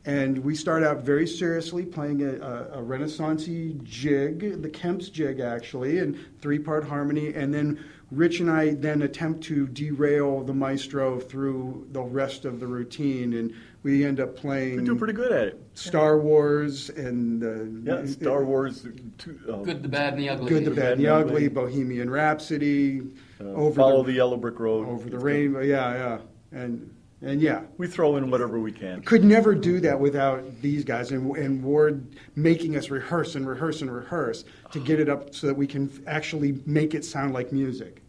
And 0.05 0.37
we 0.39 0.53
start 0.53 0.83
out 0.83 1.01
very 1.01 1.25
seriously 1.25 1.83
playing 1.83 2.21
a, 2.21 2.35
a, 2.35 2.79
a 2.79 2.83
Renaissancey 2.83 3.83
jig, 3.83 4.61
the 4.61 4.69
Kemp's 4.69 5.09
jig 5.09 5.39
actually, 5.39 5.97
and 5.97 6.15
three 6.41 6.59
part 6.59 6.83
harmony. 6.87 7.33
And 7.33 7.51
then 7.51 7.83
Rich 8.15 8.39
and 8.39 8.49
I 8.49 8.75
then 8.75 9.01
attempt 9.01 9.43
to 9.45 9.67
derail 9.67 10.41
the 10.41 10.53
maestro 10.53 11.19
through 11.19 11.87
the 11.91 12.01
rest 12.01 12.45
of 12.45 12.61
the 12.61 12.67
routine, 12.67 13.33
and 13.33 13.53
we 13.83 14.05
end 14.05 14.21
up 14.21 14.37
playing 14.37 14.77
We 14.77 14.85
do 14.85 14.95
pretty 14.95 15.13
good 15.13 15.33
at 15.33 15.47
it. 15.49 15.61
Star 15.73 16.17
Wars 16.17 16.89
and 16.89 17.43
uh, 17.85 17.97
Yeah, 17.97 18.05
Star 18.05 18.45
Wars. 18.45 18.87
Two, 19.17 19.37
uh, 19.51 19.57
good, 19.57 19.83
the 19.83 19.89
bad, 19.89 20.13
and 20.13 20.23
the 20.23 20.29
ugly. 20.29 20.49
Good, 20.49 20.63
the 20.65 20.71
Bad, 20.71 20.93
and 20.93 21.01
the 21.01 21.13
Ugly, 21.13 21.49
Bohemian 21.49 22.09
Rhapsody, 22.09 23.01
uh, 23.41 23.43
over 23.47 23.75
follow 23.75 24.01
the, 24.01 24.11
the, 24.11 24.13
Yellow 24.13 24.37
Brick 24.37 24.59
Road. 24.59 24.87
over 24.87 25.09
the 25.09 25.17
It's 25.17 25.23
rainbow. 25.23 25.59
Yeah, 25.59 25.93
yeah, 25.93 26.57
and 26.57 26.95
and 27.21 27.41
yeah. 27.41 27.63
We 27.77 27.87
throw 27.87 28.15
in 28.15 28.31
whatever 28.31 28.59
we 28.61 28.71
can. 28.71 29.01
could 29.01 29.25
never 29.25 29.53
do 29.53 29.81
that 29.81 29.99
without 29.99 30.61
these 30.61 30.85
guys 30.85 31.11
and, 31.11 31.35
and 31.35 31.61
Ward 31.61 32.15
making 32.35 32.77
us 32.77 32.89
rehearse 32.89 33.35
and 33.35 33.45
rehearse 33.45 33.81
and 33.81 33.93
rehearse 33.93 34.45
to 34.71 34.79
get 34.79 35.01
it 35.01 35.09
up 35.09 35.35
so 35.35 35.47
that 35.47 35.57
we 35.57 35.67
can 35.67 35.91
actually 36.07 36.61
make 36.65 36.93
it 36.93 37.03
sound 37.03 37.33
like 37.33 37.51
music. 37.51 38.03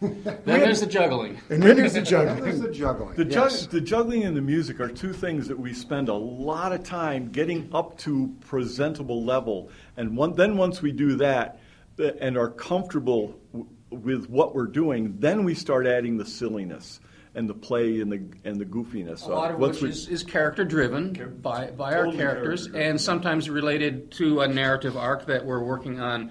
Yeah. 0.00 0.08
Then 0.44 0.60
there's 0.60 0.80
the 0.80 0.86
juggling. 0.86 1.38
And 1.50 1.62
then 1.62 1.76
there's 1.76 1.94
the 1.94 2.02
juggling. 2.14 2.42
there's 2.44 2.60
the 2.60 2.70
juggling. 2.70 3.16
The, 3.16 3.24
yes. 3.24 3.62
jug, 3.62 3.70
the 3.70 3.80
juggling 3.80 4.22
and 4.24 4.36
the 4.36 4.40
music 4.40 4.78
are 4.80 4.88
two 4.88 5.12
things 5.12 5.48
that 5.48 5.58
we 5.58 5.72
spend 5.72 6.08
a 6.08 6.14
lot 6.14 6.72
of 6.72 6.84
time 6.84 7.30
getting 7.30 7.68
up 7.74 7.98
to 7.98 8.34
presentable 8.46 9.24
level, 9.24 9.70
and 9.96 10.16
one, 10.16 10.34
then 10.34 10.56
once 10.56 10.80
we 10.82 10.92
do 10.92 11.16
that 11.16 11.60
uh, 11.98 12.04
and 12.20 12.36
are 12.38 12.48
comfortable 12.50 13.38
w- 13.52 13.68
with 13.90 14.28
what 14.30 14.54
we're 14.54 14.66
doing, 14.66 15.16
then 15.18 15.44
we 15.44 15.54
start 15.54 15.86
adding 15.86 16.16
the 16.16 16.26
silliness 16.26 17.00
and 17.34 17.48
the 17.48 17.54
play 17.54 18.00
and 18.00 18.10
the 18.12 18.22
and 18.48 18.60
the 18.60 18.64
goofiness. 18.64 19.26
A 19.26 19.30
lot 19.30 19.50
of 19.50 19.58
Once 19.58 19.76
which 19.76 19.82
we- 19.82 19.88
is, 19.90 20.08
is 20.08 20.22
character 20.22 20.64
driven 20.64 21.38
by, 21.42 21.70
by 21.72 21.94
our 21.94 22.04
characters 22.12 22.66
character-driven. 22.68 22.80
and 22.90 23.00
sometimes 23.00 23.50
related 23.50 24.12
to 24.12 24.40
a 24.42 24.48
narrative 24.48 24.96
arc 24.96 25.26
that 25.26 25.44
we're 25.44 25.62
working 25.62 25.98
on 26.00 26.30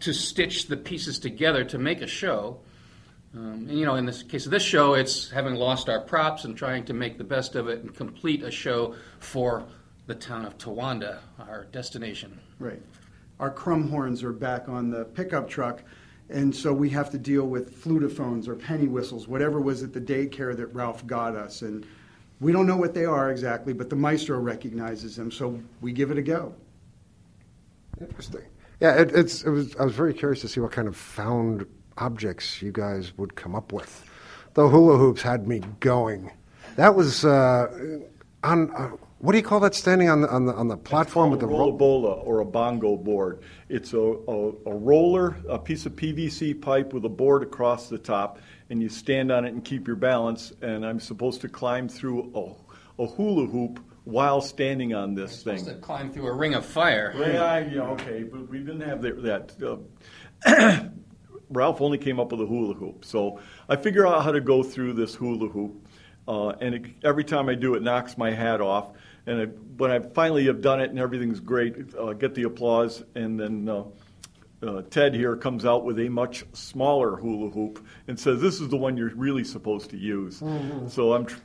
to 0.00 0.12
stitch 0.12 0.68
the 0.68 0.76
pieces 0.76 1.18
together 1.18 1.64
to 1.64 1.78
make 1.78 2.00
a 2.00 2.06
show. 2.06 2.60
Um, 3.34 3.66
and, 3.68 3.78
you 3.78 3.84
know, 3.84 3.96
in 3.96 4.06
this 4.06 4.22
case 4.22 4.46
of 4.46 4.52
this 4.52 4.62
show, 4.62 4.94
it's 4.94 5.30
having 5.30 5.54
lost 5.54 5.88
our 5.88 6.00
props 6.00 6.44
and 6.44 6.56
trying 6.56 6.84
to 6.86 6.94
make 6.94 7.18
the 7.18 7.24
best 7.24 7.56
of 7.56 7.68
it 7.68 7.80
and 7.80 7.94
complete 7.94 8.42
a 8.42 8.50
show 8.50 8.94
for 9.20 9.64
the 10.06 10.14
town 10.14 10.46
of 10.46 10.56
Tawanda, 10.56 11.18
our 11.38 11.66
destination. 11.66 12.40
Right. 12.58 12.80
Our 13.38 13.52
crumhorns 13.52 14.22
are 14.22 14.32
back 14.32 14.68
on 14.68 14.90
the 14.90 15.04
pickup 15.04 15.48
truck, 15.48 15.82
and 16.30 16.54
so 16.54 16.72
we 16.72 16.88
have 16.90 17.10
to 17.10 17.18
deal 17.18 17.44
with 17.46 17.84
flutophones 17.84 18.48
or 18.48 18.54
penny 18.54 18.88
whistles, 18.88 19.28
whatever 19.28 19.60
was 19.60 19.82
at 19.82 19.92
the 19.92 20.00
daycare 20.00 20.56
that 20.56 20.66
Ralph 20.68 21.06
got 21.06 21.36
us. 21.36 21.62
And 21.62 21.86
we 22.40 22.52
don't 22.52 22.66
know 22.66 22.76
what 22.76 22.94
they 22.94 23.04
are 23.04 23.30
exactly, 23.30 23.74
but 23.74 23.90
the 23.90 23.96
maestro 23.96 24.38
recognizes 24.38 25.16
them, 25.16 25.30
so 25.30 25.60
we 25.82 25.92
give 25.92 26.10
it 26.10 26.18
a 26.18 26.22
go. 26.22 26.54
Interesting. 28.00 28.42
Yeah, 28.80 28.94
it, 28.94 29.14
it's. 29.14 29.42
It 29.42 29.50
was. 29.50 29.76
I 29.76 29.84
was 29.84 29.94
very 29.94 30.14
curious 30.14 30.40
to 30.42 30.48
see 30.48 30.60
what 30.60 30.70
kind 30.70 30.86
of 30.86 30.96
found 30.96 31.66
objects 32.00 32.62
you 32.62 32.72
guys 32.72 33.16
would 33.16 33.34
come 33.36 33.54
up 33.54 33.72
with. 33.72 34.04
The 34.54 34.68
hula 34.68 34.96
hoops 34.96 35.22
had 35.22 35.46
me 35.46 35.62
going. 35.80 36.30
That 36.76 36.94
was 36.94 37.24
uh, 37.24 38.00
on. 38.42 38.70
Uh, 38.74 38.90
what 39.20 39.32
do 39.32 39.38
you 39.38 39.44
call 39.44 39.60
that? 39.60 39.74
Standing 39.74 40.08
on 40.08 40.20
the 40.20 40.28
on 40.30 40.46
the 40.46 40.54
on 40.54 40.68
the 40.68 40.76
platform 40.76 41.30
with 41.30 41.40
the 41.40 41.46
roll 41.46 41.76
rollabola 41.76 42.24
or 42.24 42.38
a 42.40 42.44
bongo 42.44 42.96
board. 42.96 43.42
It's 43.68 43.92
a, 43.92 43.98
a, 43.98 44.52
a 44.66 44.74
roller, 44.74 45.36
a 45.48 45.58
piece 45.58 45.86
of 45.86 45.96
PVC 45.96 46.60
pipe 46.60 46.92
with 46.92 47.04
a 47.04 47.08
board 47.08 47.42
across 47.42 47.88
the 47.88 47.98
top, 47.98 48.38
and 48.70 48.80
you 48.80 48.88
stand 48.88 49.32
on 49.32 49.44
it 49.44 49.52
and 49.52 49.64
keep 49.64 49.86
your 49.88 49.96
balance. 49.96 50.52
And 50.62 50.86
I'm 50.86 51.00
supposed 51.00 51.40
to 51.40 51.48
climb 51.48 51.88
through 51.88 52.30
a, 52.98 53.02
a 53.02 53.06
hula 53.06 53.46
hoop 53.46 53.80
while 54.04 54.40
standing 54.40 54.94
on 54.94 55.14
this 55.14 55.44
You're 55.44 55.54
thing. 55.54 55.64
supposed 55.64 55.80
to 55.80 55.86
climb 55.86 56.12
through 56.12 56.28
a 56.28 56.32
ring 56.32 56.54
of 56.54 56.64
fire. 56.64 57.12
Yeah, 57.18 57.58
yeah, 57.58 57.82
okay, 57.90 58.22
but 58.22 58.48
we 58.48 58.58
didn't 58.58 58.80
have 58.80 59.02
that. 59.02 59.52
that 59.56 59.88
uh, 60.46 60.84
Ralph 61.50 61.80
only 61.80 61.98
came 61.98 62.20
up 62.20 62.32
with 62.32 62.40
a 62.40 62.46
hula 62.46 62.74
hoop, 62.74 63.04
so 63.04 63.40
I 63.68 63.76
figure 63.76 64.06
out 64.06 64.22
how 64.22 64.32
to 64.32 64.40
go 64.40 64.62
through 64.62 64.94
this 64.94 65.14
hula 65.14 65.48
hoop, 65.48 65.86
uh, 66.26 66.50
and 66.60 66.74
it, 66.74 66.84
every 67.02 67.24
time 67.24 67.48
I 67.48 67.54
do, 67.54 67.74
it 67.74 67.82
knocks 67.82 68.18
my 68.18 68.30
hat 68.30 68.60
off. 68.60 68.90
And 69.26 69.40
I, 69.40 69.44
when 69.44 69.90
I 69.90 69.98
finally 70.00 70.46
have 70.46 70.60
done 70.60 70.80
it 70.80 70.90
and 70.90 70.98
everything's 70.98 71.40
great, 71.40 71.94
uh, 71.94 72.12
get 72.14 72.34
the 72.34 72.44
applause, 72.44 73.02
and 73.14 73.38
then 73.38 73.68
uh, 73.68 73.84
uh, 74.62 74.82
Ted 74.90 75.14
here 75.14 75.36
comes 75.36 75.64
out 75.64 75.84
with 75.84 75.98
a 75.98 76.08
much 76.08 76.44
smaller 76.52 77.16
hula 77.16 77.50
hoop 77.50 77.84
and 78.06 78.18
says, 78.18 78.40
"This 78.40 78.60
is 78.60 78.68
the 78.68 78.76
one 78.76 78.96
you're 78.96 79.14
really 79.14 79.44
supposed 79.44 79.90
to 79.90 79.96
use." 79.96 80.42
So 80.88 81.12
I'm. 81.14 81.26
Tr- 81.26 81.38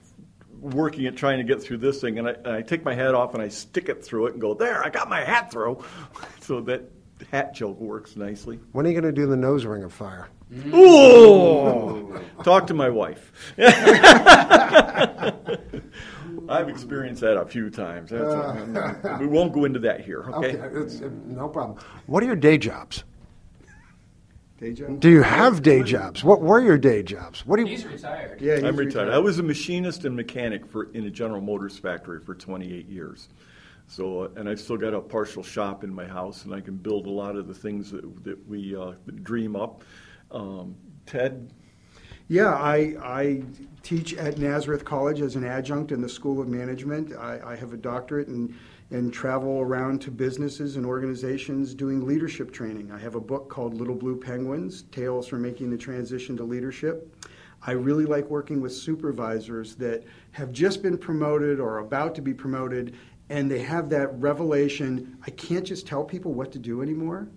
working 0.63 1.05
at 1.07 1.17
trying 1.17 1.39
to 1.39 1.43
get 1.43 1.61
through 1.61 1.77
this 1.77 1.99
thing, 1.99 2.17
and 2.17 2.27
I, 2.27 2.31
and 2.31 2.47
I 2.47 2.61
take 2.61 2.85
my 2.85 2.95
hat 2.95 3.13
off 3.13 3.33
and 3.33 3.43
I 3.43 3.49
stick 3.49 3.89
it 3.89 4.03
through 4.03 4.27
it 4.27 4.33
and 4.33 4.41
go, 4.41 4.53
There, 4.53 4.83
I 4.83 4.89
got 4.89 5.09
my 5.09 5.21
hat 5.21 5.51
through. 5.51 5.83
so 6.39 6.61
that 6.61 6.89
hat 7.31 7.53
joke 7.53 7.79
works 7.79 8.15
nicely. 8.15 8.59
When 8.71 8.85
are 8.85 8.89
you 8.89 8.99
going 8.99 9.13
to 9.13 9.21
do 9.21 9.27
the 9.27 9.37
nose 9.37 9.65
ring 9.65 9.83
of 9.83 9.93
fire? 9.93 10.29
Oh! 10.71 12.21
Talk 12.43 12.67
to 12.67 12.73
my 12.73 12.89
wife. 12.89 13.31
I've 16.49 16.69
experienced 16.69 17.21
that 17.21 17.37
a 17.37 17.45
few 17.45 17.69
times. 17.69 18.11
That's 18.11 19.19
we 19.19 19.27
won't 19.27 19.53
go 19.53 19.65
into 19.65 19.79
that 19.79 20.01
here, 20.01 20.23
okay? 20.33 20.51
it's, 20.51 21.01
uh, 21.01 21.09
no 21.25 21.47
problem. 21.47 21.79
What 22.05 22.21
are 22.21 22.25
your 22.25 22.35
day 22.35 22.57
jobs? 22.57 23.03
Day 24.59 24.73
job? 24.73 24.99
Do 24.99 25.09
you 25.09 25.21
have 25.23 25.61
day 25.61 25.83
jobs? 25.83 26.23
What 26.23 26.41
were 26.41 26.59
your 26.59 26.77
day 26.77 27.01
jobs? 27.01 27.45
What 27.45 27.57
do 27.57 27.63
you? 27.63 27.69
He's 27.69 27.85
retired. 27.85 28.41
Yeah, 28.41 28.55
he's 28.55 28.63
I'm 28.63 28.75
retired. 28.75 29.09
I 29.09 29.17
was 29.17 29.39
a 29.39 29.43
machinist 29.43 30.05
and 30.05 30.15
mechanic 30.15 30.65
for 30.65 30.91
in 30.91 31.05
a 31.05 31.09
General 31.09 31.41
Motors 31.41 31.77
factory 31.77 32.19
for 32.19 32.35
28 32.35 32.87
years. 32.87 33.29
So, 33.93 34.23
uh, 34.23 34.29
and 34.37 34.49
I've 34.49 34.59
still 34.59 34.77
got 34.77 34.95
a 34.95 34.99
partial 34.99 35.43
shop 35.43 35.83
in 35.83 35.93
my 35.93 36.07
house, 36.07 36.45
and 36.45 36.55
I 36.55 36.61
can 36.61 36.75
build 36.75 37.05
a 37.05 37.11
lot 37.11 37.35
of 37.35 37.47
the 37.47 37.53
things 37.53 37.91
that, 37.91 38.23
that 38.23 38.47
we 38.47 38.75
uh, 38.75 38.93
dream 39.21 39.55
up. 39.55 39.83
Um, 40.31 40.75
Ted, 41.05 41.53
Yeah, 42.27 42.55
I, 42.55 42.95
I 43.03 43.43
teach 43.83 44.15
at 44.15 44.39
Nazareth 44.39 44.83
College 44.83 45.21
as 45.21 45.35
an 45.35 45.43
adjunct 45.43 45.91
in 45.91 46.01
the 46.01 46.09
School 46.09 46.41
of 46.41 46.47
Management. 46.47 47.13
I, 47.15 47.39
I 47.45 47.55
have 47.55 47.73
a 47.73 47.77
doctorate 47.77 48.29
and, 48.29 48.55
and 48.89 49.13
travel 49.13 49.61
around 49.61 50.01
to 50.01 50.11
businesses 50.11 50.75
and 50.75 50.87
organizations 50.87 51.75
doing 51.75 52.03
leadership 52.03 52.51
training. 52.51 52.91
I 52.91 52.97
have 52.97 53.13
a 53.13 53.21
book 53.21 53.47
called 53.47 53.75
Little 53.75 53.93
Blue 53.93 54.19
Penguins 54.19 54.85
Tales 54.91 55.27
for 55.27 55.37
Making 55.37 55.69
the 55.69 55.77
Transition 55.77 56.35
to 56.37 56.43
Leadership. 56.43 57.15
I 57.65 57.71
really 57.71 58.05
like 58.05 58.29
working 58.29 58.59
with 58.59 58.73
supervisors 58.73 59.75
that 59.75 60.03
have 60.31 60.51
just 60.51 60.83
been 60.83 60.97
promoted 60.97 61.61
or 61.61 61.77
about 61.77 62.13
to 62.15 62.21
be 62.21 62.33
promoted, 62.33 62.95
and 63.29 63.49
they 63.49 63.59
have 63.59 63.89
that 63.89 64.07
revelation 64.19 65.17
I 65.25 65.31
can't 65.31 65.65
just 65.65 65.87
tell 65.87 66.03
people 66.03 66.33
what 66.33 66.51
to 66.53 66.59
do 66.59 66.81
anymore 66.81 67.29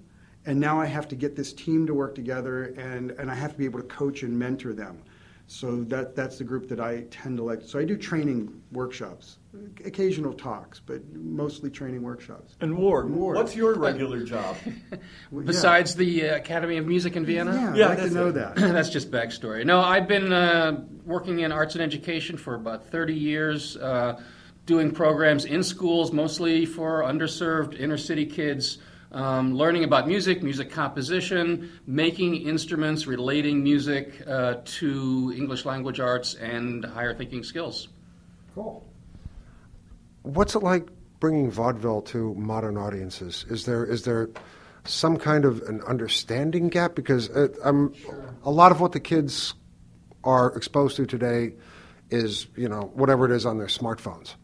and 0.47 0.61
now 0.61 0.81
I 0.81 0.87
have 0.87 1.09
to 1.09 1.17
get 1.17 1.35
this 1.35 1.53
team 1.53 1.87
to 1.89 1.95
work 1.95 2.15
together, 2.15 2.67
and, 2.79 3.11
and 3.13 3.31
I 3.31 3.35
have 3.35 3.53
to 3.53 3.59
be 3.59 3.65
able 3.65 3.81
to 3.81 3.87
coach 3.87 4.23
and 4.23 4.39
mentor 4.39 4.73
them. 4.73 5.03
So 5.49 5.85
that 5.85 6.17
that's 6.17 6.39
the 6.39 6.45
group 6.45 6.69
that 6.71 6.81
I 6.81 7.05
tend 7.09 7.37
to 7.37 7.45
like. 7.45 7.63
So 7.63 7.79
I 7.79 7.85
do 7.85 7.97
training 7.97 8.63
workshops, 8.73 9.39
occasional 9.85 10.33
talks, 10.33 10.81
but 10.81 11.03
mostly 11.15 11.71
training 11.71 12.03
workshops. 12.03 12.57
and 12.61 12.77
Ward, 12.77 13.09
Ward. 13.09 13.37
what's 13.37 13.55
your 13.55 13.75
regular 13.77 14.25
job? 14.25 14.57
Besides 15.45 15.95
the 15.95 16.31
uh, 16.31 16.37
Academy 16.37 16.79
of 16.79 16.87
Music 16.87 17.15
in 17.15 17.25
Vienna? 17.25 17.53
yeah, 17.55 17.75
Yeah, 17.77 17.85
I 17.87 17.89
like 17.91 17.99
to 17.99 18.11
know 18.11 18.29
it. 18.29 18.33
that. 18.33 18.57
That's 18.57 18.91
just 18.91 19.13
backstory. 19.13 19.65
No, 19.65 19.81
I've 19.81 20.09
been 20.09 20.33
uh, 20.33 20.85
working 21.05 21.39
in 21.39 21.53
arts 21.53 21.77
and 21.77 21.83
education 21.83 22.37
for 22.37 22.57
about 22.57 22.89
30 22.89 23.15
years, 23.15 23.77
uh, 23.77 24.21
doing 24.67 24.91
programs 24.91 25.45
in 25.45 25.63
schools, 25.63 26.13
mostly 26.13 26.67
for 26.67 27.03
underserved 27.03 27.79
inner 27.79 27.97
city 27.97 28.27
kids, 28.27 28.79
um, 29.13 29.55
learning 29.55 29.85
about 29.85 30.09
music, 30.09 30.43
music 30.43 30.71
composition, 30.71 31.71
making 31.87 32.37
instruments, 32.47 33.07
relating 33.07 33.63
music 33.63 34.23
uh, 34.27 34.57
to 34.65 35.33
English 35.37 35.65
language 35.65 36.01
arts 36.01 36.35
and 36.35 36.85
higher 36.85 37.15
thinking 37.15 37.45
skills. 37.45 37.89
Cool. 38.55 38.85
What's 40.23 40.57
it 40.57 40.63
like 40.63 40.89
bringing 41.21 41.51
vaudeville 41.51 42.03
to 42.03 42.35
modern 42.35 42.77
audiences? 42.77 43.47
Is 43.49 43.65
there 43.65 43.85
is 43.85 44.03
there 44.03 44.31
some 44.85 45.17
kind 45.17 45.45
of 45.45 45.63
an 45.63 45.81
understanding 45.83 46.69
gap? 46.69 46.97
Because 46.97 47.29
it, 47.29 47.57
um, 47.63 47.95
a 48.43 48.51
lot 48.51 48.73
of 48.73 48.81
what 48.81 48.93
the 48.93 49.01
kids 49.01 49.55
are 50.25 50.55
exposed 50.57 50.97
to 50.97 51.07
today 51.07 51.55
is 52.11 52.49
you 52.57 52.69
know 52.69 52.91
whatever 52.95 53.25
it 53.25 53.31
is 53.31 53.47
on 53.47 53.59
their 53.59 53.69
smartphones. 53.69 54.35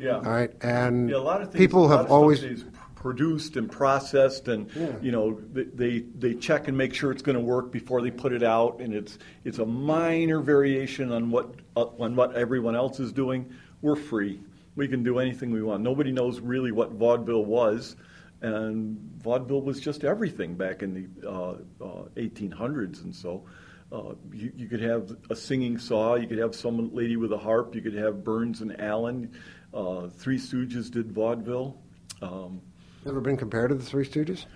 Yeah. 0.00 0.16
All 0.16 0.22
right, 0.22 0.50
and 0.62 1.10
Yeah, 1.10 1.16
a 1.16 1.18
lot 1.18 1.42
of 1.42 1.52
things, 1.52 1.58
people 1.58 1.88
have 1.88 2.10
always 2.10 2.64
produced 3.00 3.56
and 3.56 3.70
processed, 3.70 4.48
and 4.48 4.70
you 5.02 5.10
know 5.10 5.40
they, 5.52 5.64
they 5.64 5.98
they 6.18 6.34
check 6.34 6.68
and 6.68 6.76
make 6.76 6.94
sure 6.94 7.10
it's 7.10 7.22
going 7.22 7.36
to 7.36 7.42
work 7.42 7.72
before 7.72 8.00
they 8.02 8.10
put 8.10 8.32
it 8.32 8.42
out, 8.42 8.80
and 8.80 8.94
it's 8.94 9.18
it's 9.44 9.58
a 9.58 9.66
minor 9.66 10.40
variation 10.40 11.10
on 11.12 11.30
what 11.30 11.54
uh, 11.76 11.86
on 11.98 12.14
what 12.14 12.34
everyone 12.34 12.76
else 12.76 13.00
is 13.00 13.12
doing. 13.12 13.52
We're 13.82 13.96
free. 13.96 14.40
We 14.76 14.88
can 14.88 15.02
do 15.02 15.18
anything 15.18 15.50
we 15.50 15.62
want. 15.62 15.82
Nobody 15.82 16.12
knows 16.12 16.40
really 16.40 16.72
what 16.72 16.92
vaudeville 16.92 17.44
was, 17.44 17.96
and 18.42 18.98
vaudeville 19.18 19.62
was 19.62 19.80
just 19.80 20.04
everything 20.04 20.54
back 20.54 20.82
in 20.82 20.94
the 20.94 21.28
uh, 21.28 21.50
uh, 21.84 22.04
1800s, 22.16 23.02
and 23.02 23.14
so. 23.14 23.44
Uh, 23.92 24.14
you, 24.32 24.52
you 24.56 24.68
could 24.68 24.80
have 24.80 25.16
a 25.30 25.34
singing 25.34 25.76
saw, 25.76 26.14
you 26.14 26.28
could 26.28 26.38
have 26.38 26.54
some 26.54 26.94
lady 26.94 27.16
with 27.16 27.32
a 27.32 27.36
harp, 27.36 27.74
you 27.74 27.80
could 27.80 27.92
have 27.92 28.22
Burns 28.22 28.60
and 28.60 28.80
Allen. 28.80 29.32
Uh, 29.72 30.08
Three 30.08 30.38
Stooges 30.38 30.90
did 30.90 31.12
vaudeville. 31.12 31.76
Um, 32.22 32.60
ever 33.06 33.20
been 33.20 33.36
compared 33.36 33.70
to 33.70 33.74
the 33.76 33.84
Three 33.84 34.04
Stooges. 34.06 34.46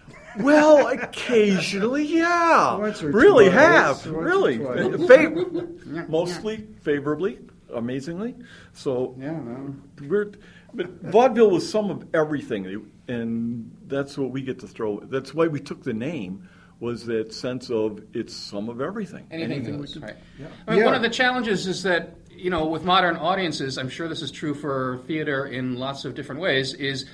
well, 0.40 0.87
occasionally, 0.92 2.04
yeah. 2.04 2.76
Once 2.76 3.02
or 3.02 3.11
really 3.11 3.47
twice. 3.49 3.56
have. 3.59 4.06
Once 4.06 4.06
or 4.06 4.23
really. 4.25 4.59
twice. 4.59 5.06
Fa- 5.06 6.06
mostly 6.09 6.66
favorably, 6.83 7.38
amazingly. 7.73 8.35
So 8.73 9.14
Yeah, 9.18 9.33
no. 9.38 9.75
we're, 10.09 10.33
but 10.75 10.90
vaudeville 11.02 11.50
was 11.50 11.68
some 11.68 11.90
of 11.90 12.06
everything, 12.14 12.90
and 13.09 13.71
that's 13.87 14.18
what 14.18 14.30
we 14.30 14.42
get 14.42 14.59
to 14.61 14.66
throw. 14.66 15.00
That's 15.00 15.33
why 15.33 15.47
we 15.47 15.61
took 15.61 15.83
the 15.85 15.94
name. 15.94 16.49
Was 16.80 17.06
that 17.06 17.33
sense 17.33 17.71
of 17.71 18.02
it's 18.12 18.35
some 18.35 18.68
of 18.68 18.80
everything? 18.80 19.26
Anything 19.30 19.75
we 19.76 19.78
goes, 19.83 19.94
could- 19.94 20.02
right. 20.02 20.16
I 20.66 20.71
mean, 20.73 20.80
Yeah. 20.80 20.85
One 20.87 20.94
of 20.94 21.02
the 21.02 21.09
challenges 21.09 21.66
is 21.68 21.85
that 21.85 22.16
you 22.37 22.50
know, 22.50 22.67
with 22.67 22.85
modern 22.85 23.17
audiences, 23.17 23.79
I'm 23.79 23.88
sure 23.88 24.09
this 24.09 24.23
is 24.23 24.31
true 24.31 24.55
for 24.55 25.00
theater 25.07 25.47
in 25.47 25.76
lots 25.76 26.05
of 26.05 26.14
different 26.14 26.41
ways, 26.41 26.75
is 26.75 27.07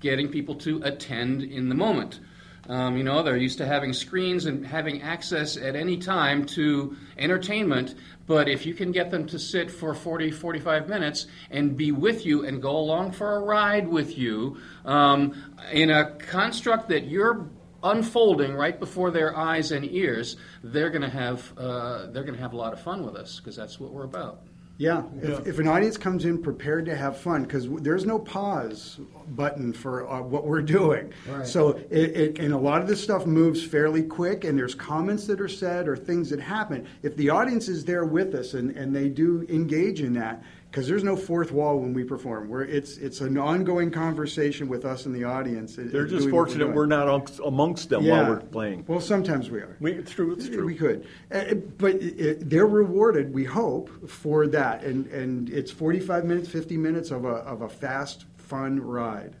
getting 0.00 0.28
people 0.28 0.54
to 0.56 0.80
attend 0.84 1.42
in 1.42 1.68
the 1.68 1.74
moment. 1.74 2.20
Um, 2.68 2.96
you 2.96 3.04
know, 3.04 3.22
they're 3.22 3.36
used 3.36 3.58
to 3.58 3.66
having 3.66 3.92
screens 3.92 4.46
and 4.46 4.66
having 4.66 5.02
access 5.02 5.56
at 5.56 5.76
any 5.76 5.98
time 5.98 6.44
to 6.46 6.96
entertainment, 7.16 7.94
but 8.26 8.48
if 8.48 8.66
you 8.66 8.74
can 8.74 8.90
get 8.90 9.10
them 9.10 9.26
to 9.28 9.38
sit 9.38 9.70
for 9.70 9.94
40, 9.94 10.32
45 10.32 10.88
minutes 10.88 11.28
and 11.50 11.76
be 11.76 11.92
with 11.92 12.26
you 12.26 12.44
and 12.44 12.60
go 12.60 12.76
along 12.76 13.12
for 13.12 13.36
a 13.36 13.40
ride 13.40 13.86
with 13.86 14.18
you 14.18 14.58
um, 14.84 15.54
in 15.72 15.90
a 15.90 16.16
construct 16.16 16.88
that 16.88 17.06
you're 17.06 17.48
unfolding 17.84 18.54
right 18.54 18.80
before 18.80 19.12
their 19.12 19.36
eyes 19.36 19.70
and 19.70 19.84
ears, 19.92 20.36
they're 20.64 20.90
going 20.90 21.02
to 21.02 21.08
have 21.08 21.52
uh, 21.56 22.06
they're 22.06 22.24
going 22.24 22.34
to 22.34 22.40
have 22.40 22.52
a 22.52 22.56
lot 22.56 22.72
of 22.72 22.80
fun 22.80 23.04
with 23.04 23.14
us 23.14 23.38
because 23.38 23.54
that's 23.54 23.78
what 23.78 23.92
we're 23.92 24.04
about. 24.04 24.40
Yeah, 24.78 25.04
if, 25.22 25.46
if 25.46 25.58
an 25.58 25.68
audience 25.68 25.96
comes 25.96 26.26
in 26.26 26.42
prepared 26.42 26.84
to 26.84 26.96
have 26.96 27.16
fun, 27.16 27.44
because 27.44 27.66
there's 27.80 28.04
no 28.04 28.18
pause 28.18 29.00
button 29.28 29.72
for 29.72 30.06
uh, 30.06 30.20
what 30.20 30.44
we're 30.44 30.60
doing. 30.60 31.14
So, 31.44 31.70
it, 31.90 32.16
it, 32.16 32.38
and 32.38 32.52
a 32.52 32.58
lot 32.58 32.82
of 32.82 32.86
this 32.86 33.02
stuff 33.02 33.24
moves 33.24 33.64
fairly 33.64 34.02
quick, 34.02 34.44
and 34.44 34.58
there's 34.58 34.74
comments 34.74 35.26
that 35.28 35.40
are 35.40 35.48
said 35.48 35.88
or 35.88 35.96
things 35.96 36.28
that 36.28 36.40
happen. 36.40 36.86
If 37.02 37.16
the 37.16 37.30
audience 37.30 37.68
is 37.68 37.86
there 37.86 38.04
with 38.04 38.34
us 38.34 38.52
and, 38.52 38.70
and 38.76 38.94
they 38.94 39.08
do 39.08 39.46
engage 39.48 40.02
in 40.02 40.12
that, 40.14 40.42
because 40.76 40.86
there's 40.86 41.04
no 41.04 41.16
fourth 41.16 41.52
wall 41.52 41.78
when 41.78 41.94
we 41.94 42.04
perform. 42.04 42.50
We're, 42.50 42.64
it's, 42.64 42.98
it's 42.98 43.22
an 43.22 43.38
ongoing 43.38 43.90
conversation 43.90 44.68
with 44.68 44.84
us 44.84 45.06
and 45.06 45.14
the 45.14 45.24
audience. 45.24 45.76
They're 45.78 46.06
just 46.06 46.28
fortunate 46.28 46.74
we're 46.74 46.84
not 46.84 47.08
amongst- 47.42 47.88
them 47.88 48.02
yeah. 48.02 48.12
while 48.12 48.30
we're 48.32 48.40
playing. 48.40 48.84
Well, 48.86 49.00
sometimes 49.00 49.48
we 49.48 49.60
are. 49.60 49.78
We, 49.80 49.92
it's 49.92 50.12
true. 50.12 50.34
It's 50.34 50.50
true. 50.50 50.66
We 50.66 50.74
could, 50.74 51.06
uh, 51.32 51.54
but 51.54 51.94
it, 51.94 52.50
they're 52.50 52.66
rewarded. 52.66 53.32
We 53.32 53.44
hope 53.44 54.10
for 54.10 54.46
that, 54.48 54.84
and 54.84 55.06
and 55.06 55.48
it's 55.48 55.70
forty 55.70 56.00
five 56.00 56.24
minutes, 56.24 56.48
fifty 56.48 56.76
minutes 56.76 57.10
of 57.10 57.24
a 57.24 57.36
of 57.46 57.62
a 57.62 57.68
fast, 57.68 58.26
fun 58.36 58.78
ride. 58.80 59.36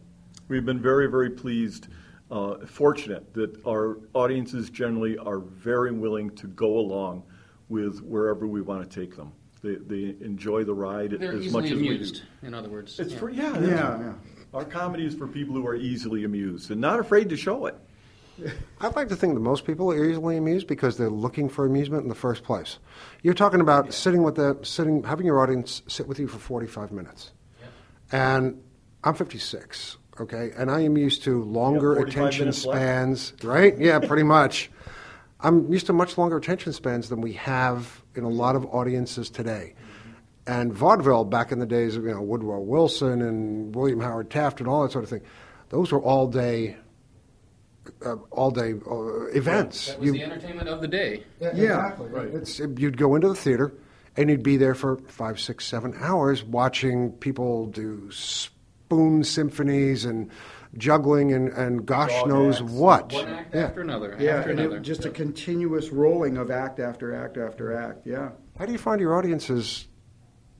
We've 0.48 0.64
been 0.64 0.80
very, 0.80 1.10
very 1.10 1.30
pleased 1.30 1.88
uh, 2.30 2.64
fortunate 2.66 3.34
that 3.34 3.60
our 3.66 3.98
audiences 4.14 4.70
generally 4.70 5.18
are 5.18 5.40
very 5.40 5.92
willing 5.92 6.30
to 6.36 6.46
go 6.46 6.78
along 6.78 7.24
with 7.68 8.00
wherever 8.02 8.46
we 8.46 8.62
want 8.62 8.88
to 8.88 9.00
take 9.00 9.16
them. 9.16 9.32
They, 9.62 9.76
they 9.76 10.16
enjoy 10.24 10.64
the 10.64 10.74
ride 10.74 11.12
They're 11.12 11.32
as 11.32 11.46
easily 11.46 11.62
much 11.62 11.72
as 11.72 11.78
amused, 11.78 12.14
we 12.14 12.20
do. 12.42 12.46
in 12.48 12.54
other 12.54 12.68
words. 12.68 12.98
It's 13.00 13.12
Yeah. 13.12 13.18
for 13.18 13.30
yeah, 13.30 13.58
Yeah, 13.58 13.68
yeah. 14.00 14.12
Our 14.54 14.64
comedy 14.64 15.04
is 15.06 15.14
for 15.14 15.26
people 15.26 15.54
who 15.54 15.66
are 15.66 15.74
easily 15.74 16.24
amused 16.24 16.70
and 16.70 16.80
not 16.80 17.00
afraid 17.00 17.28
to 17.30 17.36
show 17.36 17.66
it. 17.66 17.76
I'd 18.80 18.94
like 18.96 19.08
to 19.08 19.16
think 19.16 19.34
that 19.34 19.40
most 19.40 19.64
people 19.64 19.90
are 19.90 20.04
easily 20.04 20.36
amused 20.36 20.66
because 20.66 20.98
they're 20.98 21.08
looking 21.10 21.48
for 21.48 21.64
amusement 21.64 22.02
in 22.02 22.08
the 22.08 22.14
first 22.14 22.44
place. 22.44 22.78
You're 23.22 23.34
talking 23.34 23.60
about 23.60 23.92
sitting 23.94 24.22
with 24.22 24.34
the 24.36 24.58
sitting, 24.62 25.02
having 25.02 25.26
your 25.26 25.40
audience 25.40 25.82
sit 25.88 26.06
with 26.06 26.18
you 26.18 26.28
for 26.28 26.38
45 26.38 26.92
minutes, 26.92 27.32
yeah. 27.60 27.66
and 28.12 28.62
I'm 29.04 29.14
56, 29.14 29.96
okay, 30.20 30.50
and 30.56 30.70
I 30.70 30.80
am 30.82 30.98
used 30.98 31.22
to 31.24 31.42
longer 31.44 31.94
attention 31.96 32.46
minutes 32.46 32.66
left. 32.66 32.78
spans, 32.78 33.32
right? 33.42 33.76
Yeah, 33.78 33.98
pretty 34.00 34.22
much. 34.22 34.70
I'm 35.40 35.70
used 35.72 35.86
to 35.86 35.92
much 35.94 36.18
longer 36.18 36.36
attention 36.36 36.72
spans 36.74 37.08
than 37.08 37.20
we 37.22 37.32
have 37.34 38.02
in 38.16 38.24
a 38.24 38.28
lot 38.28 38.56
of 38.56 38.64
audiences 38.66 39.30
today. 39.30 39.74
And 40.46 40.72
vaudeville 40.72 41.24
back 41.24 41.50
in 41.52 41.58
the 41.58 41.66
days 41.66 41.96
of 41.96 42.04
you 42.04 42.12
know 42.14 42.22
Woodrow 42.22 42.60
Wilson 42.60 43.20
and 43.22 43.74
William 43.74 44.00
Howard 44.00 44.30
Taft 44.30 44.60
and 44.60 44.68
all 44.68 44.82
that 44.82 44.92
sort 44.92 45.02
of 45.04 45.10
thing, 45.10 45.22
those 45.70 45.90
were 45.90 46.00
all 46.00 46.28
day, 46.28 46.76
uh, 48.04 48.14
all 48.30 48.50
day 48.52 48.74
uh, 48.88 49.26
events. 49.36 49.88
That 49.88 49.98
was 50.00 50.12
the 50.12 50.22
entertainment 50.22 50.68
of 50.68 50.80
the 50.80 50.88
day. 50.88 51.24
Yeah, 51.40 51.50
Yeah. 51.54 51.92
exactly. 51.92 52.20
It's, 52.34 52.58
you'd 52.80 52.96
go 52.96 53.16
into 53.16 53.28
the 53.28 53.34
theater 53.34 53.72
and 54.16 54.30
you'd 54.30 54.44
be 54.44 54.56
there 54.56 54.74
for 54.76 54.98
five, 55.08 55.40
six, 55.40 55.66
seven 55.66 55.94
hours 55.98 56.44
watching 56.44 57.10
people 57.12 57.66
do 57.66 58.08
spoon 58.12 59.24
symphonies 59.24 60.04
and 60.04 60.30
juggling 60.78 61.32
and, 61.32 61.48
and 61.50 61.86
gosh 61.86 62.10
Dog 62.10 62.28
knows 62.28 62.60
acts. 62.60 62.70
what. 62.72 63.12
One 63.12 63.28
act 63.28 63.54
Yeah. 63.54 63.60
after 63.62 63.80
another, 63.80 64.16
Yeah, 64.18 64.36
after 64.36 64.50
and 64.50 64.60
another. 64.60 64.76
it, 64.78 64.82
just 64.82 65.04
a 65.04 65.10
continuous 65.10 65.90
rolling 65.90 66.36
of 66.36 66.50
act 66.50 66.80
after 66.80 67.14
act 67.14 67.36
after 67.36 67.72
act. 67.76 68.06
Yeah. 68.06 68.30
How 68.58 68.66
do 68.66 68.72
you 68.72 68.78
find 68.78 69.00
your 69.00 69.14
audiences 69.16 69.88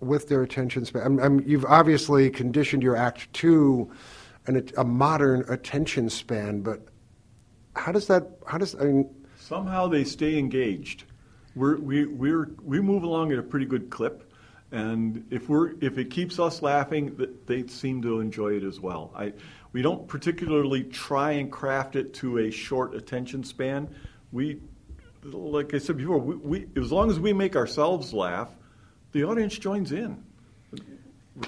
with 0.01 0.29
their 0.29 0.43
attention 0.43 0.85
span? 0.85 1.03
I'm, 1.03 1.19
I'm, 1.21 1.41
you've 1.47 1.65
obviously 1.65 2.31
conditioned 2.31 2.83
your 2.83 2.97
act 2.97 3.33
to 3.35 3.91
an, 4.47 4.69
a 4.77 4.85
modern 4.85 5.45
attention 5.49 6.09
span, 6.11 6.61
but 6.63 6.87
how 7.75 7.93
does 7.93 8.07
that? 8.07 8.27
How 8.47 8.59
does 8.59 8.75
I 8.75 8.85
mean? 8.85 9.11
Somehow 9.39 9.87
they 9.89 10.05
stay 10.05 10.39
engaged. 10.39 11.05
We're, 11.55 11.77
we 11.79 12.07
we're, 12.07 12.51
we 12.63 12.81
move 12.81 13.03
along 13.03 13.33
at 13.33 13.39
a 13.39 13.43
pretty 13.43 13.67
good 13.67 13.91
clip, 13.91 14.31
and 14.73 15.25
if 15.31 15.49
we're 15.49 15.73
if 15.81 15.99
it 15.99 16.11
keeps 16.11 16.39
us 16.39 16.63
laughing, 16.63 17.17
they 17.47 17.67
seem 17.67 18.03
to 18.03 18.21
enjoy 18.21 18.55
it 18.57 18.63
as 18.65 18.81
well. 18.81 19.13
I 19.17 19.33
we 19.73 19.83
don't 19.83 20.07
particularly 20.09 20.85
try 20.85 21.33
and 21.33 21.51
craft 21.51 21.97
it 21.97 22.15
to 22.15 22.39
a 22.39 22.51
short 22.51 22.95
attention 22.95 23.45
span. 23.45 23.89
We, 24.33 24.61
like 25.23 25.75
I 25.75 25.79
said 25.79 25.97
before, 25.99 26.19
we, 26.19 26.37
we 26.37 26.67
as 26.81 26.93
long 26.93 27.11
as 27.11 27.19
we 27.21 27.33
make 27.33 27.57
ourselves 27.57 28.13
laugh, 28.13 28.51
the 29.13 29.25
audience 29.25 29.59
joins 29.59 29.93
in. 29.93 30.23
We're 30.73 30.79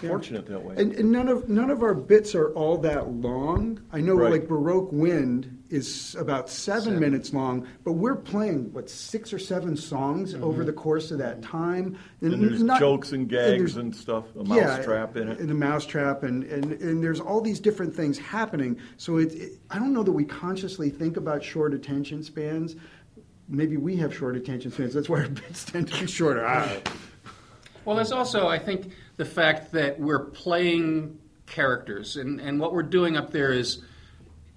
Yeah. 0.02 0.08
fortunate 0.10 0.46
that 0.46 0.62
way. 0.62 0.74
And, 0.76 0.92
and 0.94 1.10
none 1.10 1.28
of 1.28 1.48
none 1.48 1.70
of 1.70 1.82
our 1.82 1.94
bits 1.94 2.34
are 2.34 2.52
all 2.52 2.76
that 2.78 3.10
long. 3.10 3.80
I 3.92 4.00
know 4.00 4.14
Right. 4.14 4.32
like 4.32 4.48
Baroque 4.48 4.92
Wind 4.92 5.57
is 5.70 6.16
about 6.18 6.48
seven, 6.48 6.82
Seven. 6.84 7.00
minutes 7.00 7.32
long, 7.34 7.66
but 7.84 7.92
we're 7.92 8.16
playing 8.16 8.72
what 8.72 8.88
six 8.88 9.32
or 9.32 9.38
seven 9.38 9.76
songs 9.76 10.32
mm-hmm. 10.32 10.42
over 10.44 10.64
the 10.64 10.72
course 10.72 11.10
of 11.10 11.18
that 11.18 11.40
mm-hmm. 11.40 11.50
time. 11.50 11.98
and 12.22 12.42
there's 12.42 12.62
not- 12.62 12.80
jokes 12.80 13.12
and 13.12 13.28
gags 13.28 13.48
there's- 13.74 13.76
and, 13.76 13.94
stuff, 13.94 14.24
a 14.34 14.44
yeah, 14.44 14.64
mousetrap 14.64 15.16
in 15.16 15.28
it. 15.28 15.38
and 15.40 15.50
a 15.50 15.54
mousetrap, 15.54 16.22
and, 16.22 16.44
and, 16.44 16.72
and 16.80 17.02
there's 17.04 17.20
all 17.20 17.40
these 17.40 17.60
different 17.60 17.94
things 17.94 18.18
happening. 18.18 18.78
So 18.96 19.18
it, 19.18 19.32
it, 19.34 19.52
I 19.70 19.78
don't 19.78 19.92
know 19.92 20.02
that 20.02 20.12
we 20.12 20.24
consciously 20.24 20.88
think 20.90 21.16
about 21.16 21.44
short 21.44 21.74
attention 21.74 22.22
spans. 22.22 22.74
Maybe 23.48 23.76
we 23.76 23.96
have 23.96 24.14
short 24.16 24.36
attention 24.36 24.70
spans. 24.72 24.94
That's 24.94 25.08
why 25.08 25.20
our 25.20 25.28
bits 25.28 25.64
tend 25.64 25.88
to 25.92 26.00
be 26.00 26.06
shorter. 26.06 26.46
I. 26.46 26.80
Well, 27.84 27.96
there's 27.96 28.12
also, 28.12 28.46
I 28.48 28.58
think, 28.58 28.92
the 29.16 29.24
fact 29.24 29.72
that 29.72 29.98
we're 29.98 30.26
playing 30.26 31.18
characters, 31.46 32.16
and, 32.16 32.40
and 32.40 32.60
what 32.60 32.72
we're 32.74 32.82
doing 32.82 33.16
up 33.16 33.30
there 33.32 33.50
is 33.52 33.78
i- 33.78 33.82
i- 33.82 33.84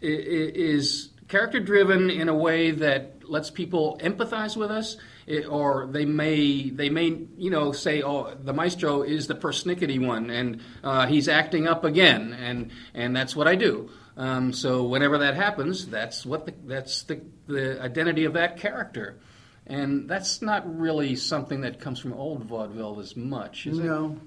is 0.02 1.10
character 1.28 1.60
driven 1.60 2.10
in 2.10 2.28
a 2.30 2.36
way 2.36 2.72
that 2.72 3.30
lets 3.30 3.50
people 3.50 3.98
empathize 4.04 4.58
with 4.58 4.70
us, 4.72 4.98
i- 5.28 5.44
or 5.46 5.88
they 5.92 6.06
may 6.06 6.70
they 6.70 6.90
may 6.90 7.18
you 7.38 7.50
know 7.50 7.72
say, 7.72 8.02
oh, 8.02 8.34
the 8.44 8.54
maestro 8.54 9.04
is 9.04 9.28
the 9.28 9.36
persnickety 9.36 10.06
one, 10.06 10.30
and 10.30 10.62
uh, 10.84 11.08
he's 11.08 11.28
acting 11.30 11.68
up 11.68 11.84
again, 11.86 12.34
and 12.34 12.72
and 12.94 13.16
that's 13.16 13.36
what 13.36 13.48
I 13.48 13.56
do. 13.56 13.90
Um, 14.18 14.52
so 14.52 14.84
whenever 14.84 15.20
that 15.20 15.36
happens, 15.36 15.88
that's 15.88 16.26
what 16.26 16.46
the, 16.46 16.54
that's 16.66 17.04
the 17.04 17.22
the 17.48 17.82
identity 17.82 18.26
of 18.26 18.34
that 18.34 18.58
character. 18.58 19.20
And 19.68 20.10
that's 20.10 20.42
not 20.42 20.64
really 20.80 21.16
something 21.16 21.62
that 21.62 21.80
comes 21.80 22.00
from 22.00 22.14
old 22.14 22.44
vaudeville 22.44 23.00
as 23.00 23.16
much, 23.16 23.68
is 23.68 23.78
it? 23.78 23.84
No, 23.86 24.18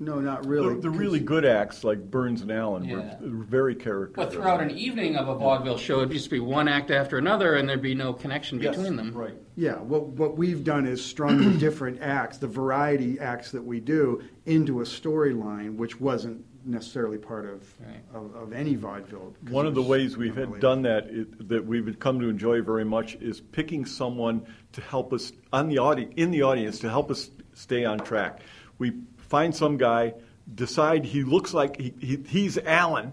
no, 0.00 0.18
not 0.18 0.46
really. 0.46 0.74
The, 0.74 0.80
the 0.80 0.90
really 0.90 1.20
good 1.20 1.44
acts 1.44 1.84
like 1.84 2.10
Burns 2.10 2.40
and 2.40 2.50
Allen 2.50 2.84
Yeah. 2.84 3.18
were, 3.20 3.28
were 3.36 3.44
very 3.44 3.74
character. 3.74 4.14
But 4.16 4.32
throughout 4.32 4.60
an 4.62 4.70
evening 4.70 5.14
of 5.16 5.28
a 5.28 5.34
vaudeville 5.34 5.76
show, 5.76 5.98
it'd 5.98 6.10
just 6.10 6.30
be 6.30 6.40
one 6.40 6.68
act 6.68 6.90
after 6.90 7.18
another, 7.18 7.54
and 7.54 7.68
there'd 7.68 7.82
be 7.82 7.94
no 7.94 8.12
connection 8.14 8.58
between 8.58 8.96
them. 8.96 9.12
Right. 9.12 9.34
Yeah, 9.56 9.74
what, 9.76 10.06
what 10.06 10.36
we've 10.38 10.64
done 10.64 10.86
is 10.86 11.04
strung 11.04 11.38
the 11.52 11.58
different 11.58 12.00
acts, 12.02 12.38
the 12.38 12.48
variety 12.48 13.20
acts 13.20 13.50
that 13.52 13.62
we 13.62 13.78
do, 13.78 14.22
into 14.46 14.80
a 14.80 14.84
storyline, 14.84 15.76
which 15.76 16.00
wasn't 16.00 16.44
necessarily 16.64 17.18
part 17.18 17.44
of, 17.46 17.62
Right. 17.80 18.02
of, 18.14 18.34
of 18.34 18.52
any 18.52 18.74
vaudeville. 18.76 19.34
One 19.50 19.66
of 19.66 19.74
the 19.74 19.82
ways 19.82 20.16
we've 20.16 20.36
had 20.36 20.60
done 20.60 20.82
that 20.82 21.06
it, 21.08 21.48
that 21.48 21.64
we've 21.66 21.98
come 21.98 22.20
to 22.20 22.28
enjoy 22.28 22.62
very 22.62 22.84
much 22.84 23.16
is 23.16 23.40
picking 23.40 23.84
someone 23.84 24.46
to 24.72 24.80
help 24.80 25.12
us 25.12 25.32
on 25.52 25.68
the 25.68 25.78
audi- 25.78 26.08
in 26.16 26.30
the 26.30 26.42
audience 26.42 26.78
to 26.80 26.88
help 26.90 27.10
us 27.10 27.30
stay 27.54 27.84
on 27.84 27.98
track. 27.98 28.40
We 28.78 28.92
find 29.30 29.54
some 29.54 29.78
guy, 29.78 30.12
decide 30.52 31.04
he 31.04 31.22
looks 31.22 31.54
like 31.54 31.80
he, 31.80 31.94
he, 32.00 32.18
he's 32.28 32.58
Alan, 32.58 33.12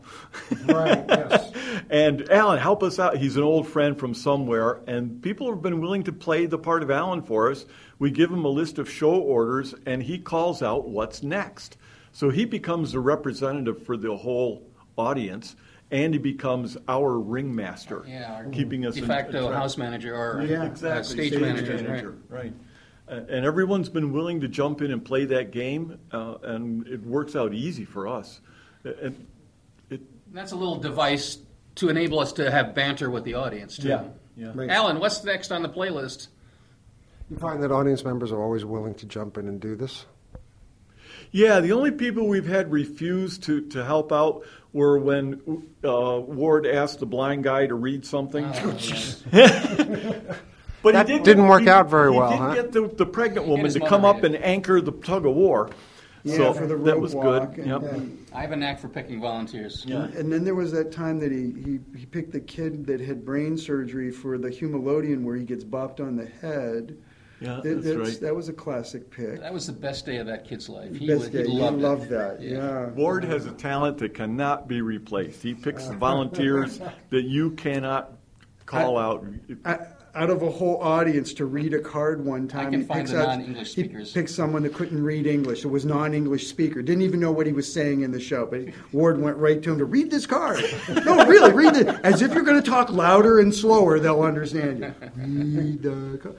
Right. 0.65 1.05
Yes. 1.07 1.51
and 1.91 2.27
Alan, 2.31 2.57
help 2.59 2.81
us 2.83 2.97
out. 2.99 3.15
He's 3.17 3.37
an 3.37 3.43
old 3.43 3.67
friend 3.67 3.97
from 3.97 4.13
somewhere, 4.15 4.81
and 4.87 5.21
people 5.21 5.49
have 5.51 5.61
been 5.61 5.79
willing 5.79 6.03
to 6.03 6.11
play 6.11 6.47
the 6.47 6.57
part 6.57 6.81
of 6.83 6.89
Alan 6.91 7.21
for 7.21 7.51
us. 7.51 7.65
We 7.99 8.09
give 8.11 8.31
him 8.31 8.43
a 8.43 8.49
list 8.49 8.79
of 8.79 8.89
show 8.89 9.13
orders, 9.15 9.75
and 9.85 10.01
he 10.03 10.17
calls 10.17 10.61
out 10.63 10.89
what's 10.89 11.21
next. 11.23 11.77
So 12.11 12.31
he 12.31 12.45
becomes 12.45 12.91
the 12.93 12.99
representative 12.99 13.85
for 13.85 13.95
the 13.95 14.15
whole 14.17 14.63
audience, 14.97 15.55
and 15.91 16.13
he 16.15 16.19
becomes 16.19 16.75
our 16.87 17.19
ringmaster, 17.19 18.03
Yeah, 18.07 18.33
our 18.33 18.45
keeping 18.45 18.85
us 18.87 18.95
de 18.95 19.01
in- 19.01 19.07
facto 19.07 19.37
attract- 19.45 19.55
house 19.55 19.77
manager 19.77 20.15
or 20.15 20.41
Yeah, 20.43 20.63
uh, 20.63 20.65
exactly 20.65 21.29
stage, 21.29 21.39
manager. 21.39 22.15
right. 22.29 22.43
right? 22.43 22.53
And 23.07 23.45
everyone's 23.45 23.89
been 23.89 24.11
willing 24.11 24.41
to 24.41 24.49
jump 24.49 24.81
in 24.81 24.91
and 24.91 25.03
play 25.03 25.25
that 25.25 25.51
game, 25.51 25.97
uh, 26.11 26.35
and 26.43 26.85
it 26.87 27.01
works 27.05 27.35
out 27.37 27.53
easy 27.53 27.85
for 27.85 28.07
us. 28.07 28.41
And 28.83 29.25
it, 29.89 30.01
That's 30.33 30.51
a 30.51 30.57
little 30.57 30.77
device 30.77 31.37
to 31.75 31.89
enable 31.89 32.19
us 32.19 32.33
to 32.33 32.51
have 32.51 32.75
banter 32.75 33.09
with 33.09 33.23
the 33.23 33.35
audience 33.35 33.77
too. 33.77 33.87
Yeah, 33.89 34.03
yeah. 34.35 34.51
Right. 34.53 34.69
Alan, 34.69 34.99
what's 34.99 35.23
next 35.23 35.51
on 35.51 35.61
the 35.61 35.69
playlist? 35.69 36.27
You 37.29 37.37
find 37.37 37.61
that 37.63 37.71
audience 37.71 38.03
members 38.03 38.31
are 38.31 38.41
always 38.41 38.65
willing 38.65 38.95
to 38.95 39.05
jump 39.05 39.37
in 39.37 39.47
and 39.47 39.59
do 39.59 39.75
this? 39.75 40.05
Yeah, 41.31 41.59
the 41.59 41.73
only 41.73 41.91
people 41.91 42.27
we've 42.27 42.47
had 42.47 42.71
refuse 42.71 43.37
to, 43.39 43.61
to 43.69 43.83
help 43.83 44.11
out 44.11 44.45
were 44.71 44.97
when 44.97 45.41
uh, 45.83 46.19
Ward 46.19 46.65
asked 46.65 46.99
the 46.99 47.05
blind 47.05 47.43
guy 47.43 47.67
to 47.67 47.75
read 47.75 48.05
something. 48.05 48.45
Oh, 48.45 48.77
yeah. 49.31 50.19
but 50.83 50.93
That 50.93 51.07
he 51.07 51.15
did 51.15 51.23
didn't 51.23 51.47
work 51.47 51.63
he- 51.63 51.69
out 51.69 51.89
very 51.89 52.11
he 52.11 52.17
well, 52.17 52.29
did 52.31 52.37
huh? 52.39 52.53
get 52.55 52.71
the, 52.71 52.87
the 52.87 53.05
pregnant 53.05 53.47
woman 53.47 53.71
to 53.71 53.79
come 53.79 54.05
up 54.05 54.23
and 54.23 54.35
anchor 54.37 54.79
the 54.81 54.91
tug 54.91 55.25
of 55.25 55.35
war. 55.35 55.69
Yeah, 56.23 56.35
so 56.37 56.53
for 56.53 56.67
the 56.67 56.75
that 56.77 56.99
was 56.99 57.15
walk 57.15 57.55
good. 57.55 57.65
Yep. 57.67 57.81
then- 57.81 58.25
I 58.33 58.41
have 58.41 58.51
a 58.51 58.55
knack 58.57 58.79
for 58.79 58.89
picking 58.89 59.21
volunteers. 59.21 59.83
Yeah. 59.87 60.05
And 60.05 60.31
then 60.31 60.43
there 60.43 60.55
was 60.55 60.71
that 60.73 60.91
time 60.91 61.19
that 61.19 61.31
he, 61.31 61.53
he, 61.63 61.79
he 61.97 62.05
picked 62.05 62.31
the 62.33 62.39
kid 62.41 62.85
that 62.87 62.99
had 62.99 63.23
brain 63.23 63.57
surgery 63.57 64.11
for 64.11 64.37
the 64.37 64.49
Humalodian 64.49 65.23
where 65.23 65.35
he 65.35 65.43
gets 65.45 65.63
bopped 65.63 65.99
on 65.99 66.15
the 66.17 66.25
head. 66.25 66.97
Yeah, 67.39 67.61
That- 67.63 67.83
that's 67.83 67.95
right. 67.95 68.19
That 68.21 68.35
was 68.35 68.49
a 68.49 68.53
classic 68.53 69.09
pick. 69.09 69.39
That 69.39 69.53
was 69.53 69.67
the 69.67 69.73
best 69.73 70.05
day 70.05 70.17
of 70.17 70.25
that 70.27 70.43
kid's 70.45 70.67
life. 70.69 70.93
He, 70.95 71.07
Best 71.07 71.21
would, 71.25 71.31
day. 71.31 71.45
he 71.45 71.51
He 71.51 71.59
loved, 71.59 71.79
loved 71.81 72.09
that. 72.09 72.41
Yeah. 72.41 72.89
Ward 72.89 73.23
has 73.23 73.45
a 73.45 73.51
talent 73.51 73.99
that 73.99 74.13
cannot 74.15 74.67
be 74.67 74.81
replaced. 74.81 75.41
He 75.43 75.53
picks 75.53 75.87
volunteers 75.91 76.79
that 77.11 77.23
you 77.23 77.51
cannot 77.51 78.13
call 78.65 78.97
out. 78.97 79.25
I- 79.65 79.85
out 80.17 80.31
of 80.31 80.41
a 80.41 80.49
whole 80.49 80.81
audience 80.81 81.31
to 81.35 81.45
read 81.45 81.75
a 81.75 81.79
card 81.79 82.25
one 82.25 82.47
time. 82.47 82.71
can 82.71 82.81
he 82.81 82.85
find 82.87 83.01
picks 83.01 83.11
the 83.11 83.21
out- 83.21 83.27
non-English 83.37 83.75
he 83.75 83.83
speakers. 83.83 84.11
picked 84.11 84.29
someone 84.31 84.63
that 84.63 84.73
couldn't 84.73 85.01
read 85.03 85.27
English. 85.27 85.63
It 85.63 85.67
was 85.67 85.85
non-English 85.85 86.47
speaker. 86.47 86.81
Didn't 86.81 87.03
even 87.03 87.19
know 87.19 87.31
what 87.31 87.45
he 87.45 87.53
was 87.53 87.71
saying 87.71 88.01
in 88.01 88.11
the 88.11 88.19
show. 88.19 88.47
But 88.47 88.61
Ward 88.91 89.21
went 89.21 89.37
right 89.37 89.61
to 89.61 89.71
him 89.71 89.77
to 89.77 89.85
read 89.85 90.09
this 90.09 90.25
card. 90.25 90.63
no, 91.05 91.23
really, 91.27 91.51
read 91.53 91.75
it. 91.77 91.87
As 92.03 92.23
if 92.23 92.33
you're 92.33 92.43
going 92.43 92.61
to 92.61 92.67
talk 92.67 92.89
louder 92.89 93.39
and 93.39 93.53
slower, 93.53 93.99
they'll 93.99 94.23
understand 94.23 94.79
you. 94.79 94.93
Read 95.17 95.83
the 95.83 96.19
card. 96.21 96.35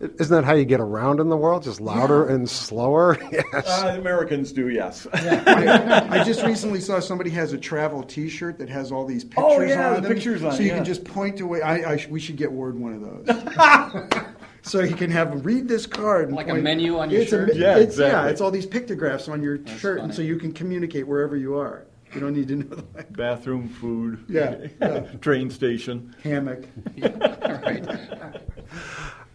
Isn't 0.00 0.34
that 0.34 0.44
how 0.44 0.54
you 0.54 0.64
get 0.64 0.80
around 0.80 1.20
in 1.20 1.28
the 1.28 1.36
world? 1.36 1.62
Just 1.62 1.80
louder 1.80 2.26
and 2.26 2.48
slower? 2.48 3.16
Yes. 3.32 3.68
Uh, 3.68 3.96
Americans 3.98 4.52
do, 4.52 4.68
yes. 4.68 5.06
I, 5.12 6.06
I 6.20 6.24
just 6.24 6.42
recently 6.44 6.80
saw 6.80 6.98
somebody 7.00 7.30
has 7.30 7.52
a 7.52 7.58
travel 7.58 8.02
T-shirt 8.02 8.58
that 8.58 8.68
has 8.68 8.90
all 8.92 9.04
these 9.06 9.22
pictures 9.24 9.44
Oh, 9.46 9.60
yeah, 9.60 9.88
on 9.88 9.94
the 9.96 10.00
them. 10.02 10.12
pictures 10.14 10.42
on 10.42 10.52
so 10.52 10.60
you 10.62 10.68
yeah. 10.68 10.76
can 10.76 10.84
just 10.84 11.04
point 11.04 11.40
away. 11.40 11.62
I, 11.62 11.92
I 11.94 12.06
we 12.10 12.18
should 12.20 12.36
get 12.36 12.50
Ward 12.50 12.78
one 12.78 12.94
of 12.94 13.26
those. 13.26 14.24
so 14.62 14.80
you 14.80 14.94
can 14.96 15.10
have 15.10 15.30
them 15.30 15.42
read 15.42 15.68
this 15.68 15.86
card. 15.86 16.28
And 16.28 16.36
Like 16.36 16.48
a 16.48 16.54
menu 16.54 16.98
on 16.98 17.10
your 17.10 17.22
It's 17.22 17.30
shirt? 17.30 17.54
me- 17.54 17.60
Yeah, 17.60 17.76
it's, 17.78 17.98
yeah, 17.98 18.26
it's 18.26 18.40
all 18.40 18.50
these 18.50 18.66
pictographs 18.66 19.28
on 19.28 19.42
your 19.42 19.64
shirt, 19.78 20.00
and 20.00 20.14
so 20.14 20.22
you 20.22 20.36
can 20.36 20.52
communicate 20.52 21.06
wherever 21.06 21.36
you 21.36 21.56
are. 21.58 21.86
You 22.14 22.20
don't 22.20 22.32
need 22.34 22.48
to 22.48 22.56
know 22.56 22.66
the 22.74 22.76
language. 22.94 23.16
Bathroom, 23.16 23.68
food, 23.68 24.24
Yeah, 24.28 24.66
yeah. 24.80 25.00
train 25.20 25.50
station. 25.50 26.14
hammock. 26.22 26.64
right. 26.98 27.86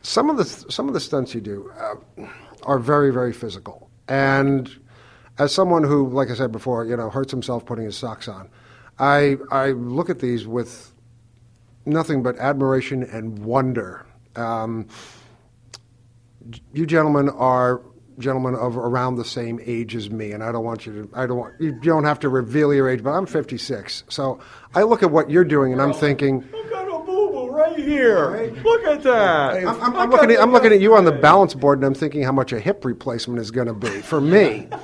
some 0.01 0.29
of 0.29 0.37
the 0.37 0.45
some 0.45 0.87
of 0.87 0.93
the 0.93 0.99
stunts 0.99 1.33
you 1.33 1.41
do 1.41 1.71
uh, 1.77 2.25
are 2.63 2.79
very 2.79 3.11
very 3.11 3.33
physical 3.33 3.89
and 4.07 4.71
as 5.39 5.53
someone 5.53 5.83
who 5.83 6.07
like 6.09 6.29
i 6.29 6.35
said 6.35 6.51
before 6.51 6.85
you 6.85 6.95
know 6.95 7.09
hurts 7.09 7.31
himself 7.31 7.65
putting 7.65 7.83
his 7.85 7.97
socks 7.97 8.27
on 8.27 8.47
i 8.99 9.35
i 9.51 9.71
look 9.71 10.09
at 10.09 10.19
these 10.19 10.45
with 10.47 10.93
nothing 11.85 12.21
but 12.23 12.37
admiration 12.37 13.03
and 13.03 13.39
wonder 13.39 14.05
um, 14.35 14.87
you 16.73 16.85
gentlemen 16.85 17.29
are 17.29 17.81
gentlemen 18.19 18.55
of 18.55 18.77
around 18.77 19.15
the 19.15 19.25
same 19.25 19.59
age 19.65 19.95
as 19.95 20.09
me 20.09 20.31
and 20.31 20.43
i 20.43 20.51
don't 20.51 20.63
want 20.63 20.85
you 20.85 21.03
to 21.03 21.09
i 21.13 21.25
don't 21.25 21.37
want 21.37 21.53
you 21.59 21.71
don't 21.81 22.05
have 22.05 22.19
to 22.19 22.29
reveal 22.29 22.73
your 22.73 22.89
age 22.89 23.03
but 23.03 23.11
i'm 23.11 23.25
56 23.25 24.03
so 24.09 24.39
i 24.73 24.83
look 24.83 25.03
at 25.03 25.11
what 25.11 25.29
you're 25.29 25.43
doing 25.43 25.73
and 25.73 25.81
i'm 25.81 25.93
thinking 25.93 26.43
I 26.53 26.69
got 26.69 26.87
a 26.87 27.05
boo 27.05 27.49
right 27.55 27.77
here. 27.77 28.53
Look 28.63 28.83
at 28.83 29.01
that. 29.03 29.65
I'm, 29.65 29.81
I'm, 29.81 29.95
I'm 29.95 30.09
looking 30.09 30.31
at, 30.31 30.41
I'm 30.41 30.51
looking 30.51 30.73
at 30.73 30.81
you 30.81 30.95
on 30.95 31.05
the 31.05 31.11
balance 31.11 31.53
board, 31.53 31.79
and 31.79 31.85
I'm 31.85 31.93
thinking 31.93 32.21
how 32.21 32.31
much 32.31 32.51
a 32.51 32.59
hip 32.59 32.83
replacement 32.83 33.39
is 33.39 33.49
going 33.49 33.67
to 33.67 33.73
be 33.73 34.01
for 34.01 34.19
me. 34.21 34.67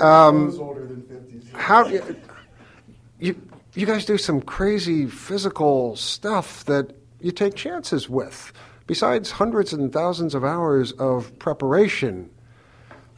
I 0.00 0.46
was 0.46 0.58
older 0.58 0.86
than 0.86 1.02
50. 1.02 1.56
How 1.56 1.86
you 3.20 3.40
you 3.74 3.86
guys 3.86 4.04
do 4.04 4.18
some 4.18 4.40
crazy 4.40 5.06
physical 5.06 5.94
stuff 5.96 6.64
that 6.64 6.96
you 7.20 7.30
take 7.30 7.54
chances 7.54 8.08
with. 8.08 8.52
Besides 8.86 9.30
hundreds 9.30 9.72
and 9.72 9.92
thousands 9.92 10.34
of 10.34 10.44
hours 10.44 10.92
of 10.92 11.38
preparation, 11.38 12.30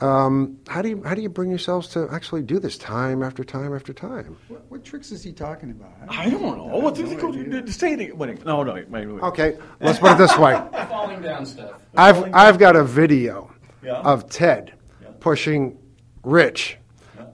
um, 0.00 0.58
how 0.68 0.82
do 0.82 0.90
you 0.90 1.02
how 1.04 1.14
do 1.14 1.22
you 1.22 1.28
bring 1.28 1.48
yourselves 1.48 1.88
to 1.88 2.08
actually 2.12 2.42
do 2.42 2.58
this 2.58 2.76
time 2.76 3.22
after 3.22 3.42
time 3.42 3.74
after 3.74 3.92
time? 3.92 4.36
What, 4.48 4.64
what 4.70 4.84
tricks 4.84 5.10
is 5.10 5.22
he 5.22 5.32
talking 5.32 5.70
about? 5.70 5.92
I 6.08 6.28
don't 6.28 6.42
know. 6.42 6.64
What 6.66 6.94
did 6.94 7.06
no 7.06 7.32
he 7.32 7.40
idea. 7.40 7.62
go 7.62 7.66
say 7.70 7.94
it 7.94 8.00
again. 8.00 8.38
No, 8.44 8.62
no, 8.62 8.74
wait, 8.74 8.90
wait, 8.90 9.06
wait. 9.06 9.22
Okay, 9.22 9.56
let's 9.80 9.98
put 9.98 10.12
it 10.12 10.18
this 10.18 10.36
way. 10.36 10.52
Falling 10.88 11.22
down 11.22 11.46
stuff. 11.46 11.80
I've 11.96 12.34
I've 12.34 12.58
got 12.58 12.76
a 12.76 12.84
video 12.84 13.50
Yeah. 13.82 13.94
of 14.00 14.28
Ted 14.28 14.74
Yeah. 15.02 15.08
pushing 15.20 15.78
Rich 16.22 16.76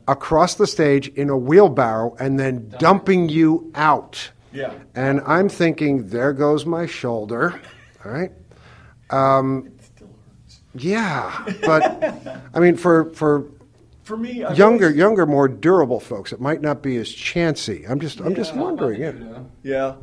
across 0.06 0.54
the 0.54 0.66
stage 0.66 1.08
in 1.08 1.30
a 1.30 1.36
wheelbarrow 1.36 2.14
and 2.20 2.38
then 2.38 2.72
dumping 2.78 3.28
you 3.28 3.70
out. 3.74 4.30
Yeah. 4.52 4.72
And 4.94 5.20
I'm 5.26 5.48
thinking, 5.48 6.08
there 6.08 6.32
goes 6.32 6.66
my 6.66 6.86
shoulder. 6.86 7.60
All 8.04 8.12
right. 8.12 8.30
Um, 9.10 9.70
yeah, 10.74 11.44
but 11.62 12.42
I 12.54 12.60
mean, 12.60 12.76
for 12.76 13.12
for 13.14 13.46
For 14.04 14.16
me, 14.16 14.44
I've 14.44 14.56
younger 14.58 14.86
always- 14.86 14.96
younger, 14.98 15.26
more 15.26 15.48
durable 15.48 16.00
folks, 16.00 16.32
it 16.32 16.40
might 16.40 16.60
not 16.62 16.82
be 16.82 16.96
as 16.96 17.10
chancy. 17.10 17.84
I'm 17.88 18.00
just 18.00 18.20
I'm 18.20 18.34
just 18.34 18.54
wondering. 18.56 19.00
Yeah. 19.00 19.12
Yeah. 19.62 19.94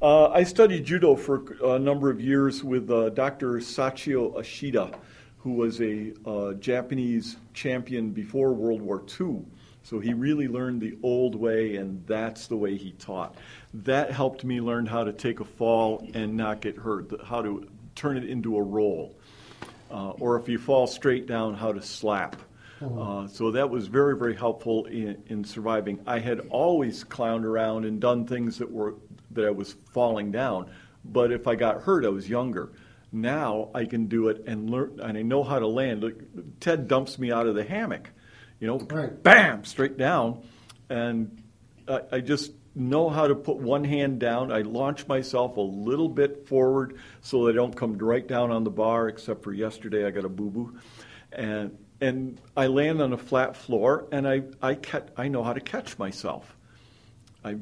Uh, 0.00 0.28
I 0.30 0.44
studied 0.44 0.84
judo 0.84 1.16
for 1.16 1.56
a 1.64 1.78
number 1.78 2.08
of 2.08 2.20
years 2.20 2.62
with 2.62 2.88
uh, 2.88 3.08
Dr. 3.10 3.54
Sachio 3.54 4.32
Ashida, 4.36 4.94
who 5.38 5.54
was 5.54 5.80
a 5.80 6.12
uh, 6.24 6.52
Japanese 6.54 7.36
champion 7.52 8.10
before 8.10 8.52
World 8.52 8.80
War 8.80 9.02
II. 9.20 9.40
So 9.82 9.98
he 9.98 10.12
really 10.14 10.46
learned 10.46 10.82
the 10.82 10.96
old 11.02 11.34
way, 11.34 11.76
and 11.76 12.06
that's 12.06 12.46
the 12.46 12.56
way 12.56 12.76
he 12.76 12.92
taught. 12.92 13.34
That 13.74 14.12
helped 14.12 14.44
me 14.44 14.60
learn 14.60 14.86
how 14.86 15.02
to 15.02 15.12
take 15.12 15.40
a 15.40 15.44
fall 15.44 16.06
and 16.14 16.36
not 16.36 16.60
get 16.60 16.76
hurt, 16.76 17.10
how 17.24 17.42
to 17.42 17.66
turn 17.96 18.16
it 18.18 18.24
into 18.24 18.56
a 18.56 18.62
roll, 18.62 19.17
uh, 19.90 20.10
or 20.20 20.36
if 20.38 20.48
you 20.48 20.58
fall 20.58 20.86
straight 20.86 21.26
down, 21.26 21.54
how 21.54 21.72
to 21.72 21.82
slap. 21.82 22.36
Uh, 22.80 23.26
so 23.26 23.50
that 23.50 23.68
was 23.68 23.88
very, 23.88 24.16
very 24.16 24.36
helpful 24.36 24.84
in, 24.84 25.20
in 25.26 25.42
surviving. 25.42 25.98
I 26.06 26.20
had 26.20 26.40
always 26.48 27.02
clowned 27.02 27.42
around 27.44 27.84
and 27.84 28.00
done 28.00 28.24
things 28.24 28.58
that 28.58 28.70
were 28.70 28.94
that 29.32 29.44
I 29.46 29.50
was 29.50 29.72
falling 29.92 30.30
down, 30.30 30.70
but 31.04 31.32
if 31.32 31.48
I 31.48 31.56
got 31.56 31.82
hurt, 31.82 32.04
I 32.04 32.08
was 32.08 32.28
younger. 32.28 32.70
Now 33.10 33.70
I 33.74 33.84
can 33.84 34.06
do 34.06 34.28
it 34.28 34.44
and 34.46 34.70
learn, 34.70 35.00
and 35.02 35.18
I 35.18 35.22
know 35.22 35.42
how 35.42 35.58
to 35.58 35.66
land. 35.66 36.04
Like, 36.04 36.20
Ted 36.60 36.86
dumps 36.86 37.18
me 37.18 37.32
out 37.32 37.46
of 37.48 37.56
the 37.56 37.64
hammock, 37.64 38.10
you 38.60 38.68
know, 38.68 38.78
Right. 38.78 39.20
bam, 39.22 39.64
straight 39.64 39.98
down, 39.98 40.42
and 40.88 41.42
I, 41.88 42.00
I 42.12 42.20
just 42.20 42.52
know 42.78 43.10
how 43.10 43.26
to 43.26 43.34
put 43.34 43.56
one 43.56 43.84
hand 43.84 44.18
down. 44.18 44.52
I 44.52 44.62
launch 44.62 45.06
myself 45.06 45.56
a 45.56 45.62
little 45.62 46.08
bit 46.08 46.46
forward 46.46 46.98
so 47.20 47.44
that 47.44 47.52
I 47.52 47.54
don't 47.54 47.76
come 47.76 47.98
right 47.98 48.26
down 48.26 48.50
on 48.50 48.64
the 48.64 48.70
bar. 48.70 49.08
Except 49.08 49.42
for 49.42 49.52
yesterday, 49.52 50.06
I 50.06 50.10
got 50.10 50.24
a 50.24 50.28
boo 50.28 50.50
boo, 50.50 50.78
and 51.32 51.76
and 52.00 52.40
I 52.56 52.68
land 52.68 53.02
on 53.02 53.12
a 53.12 53.18
flat 53.18 53.56
floor, 53.56 54.06
and 54.12 54.26
I 54.28 54.42
I 54.62 54.74
catch, 54.74 55.08
I 55.16 55.28
know 55.28 55.42
how 55.42 55.52
to 55.52 55.60
catch 55.60 55.98
myself. 55.98 56.56
I 57.44 57.56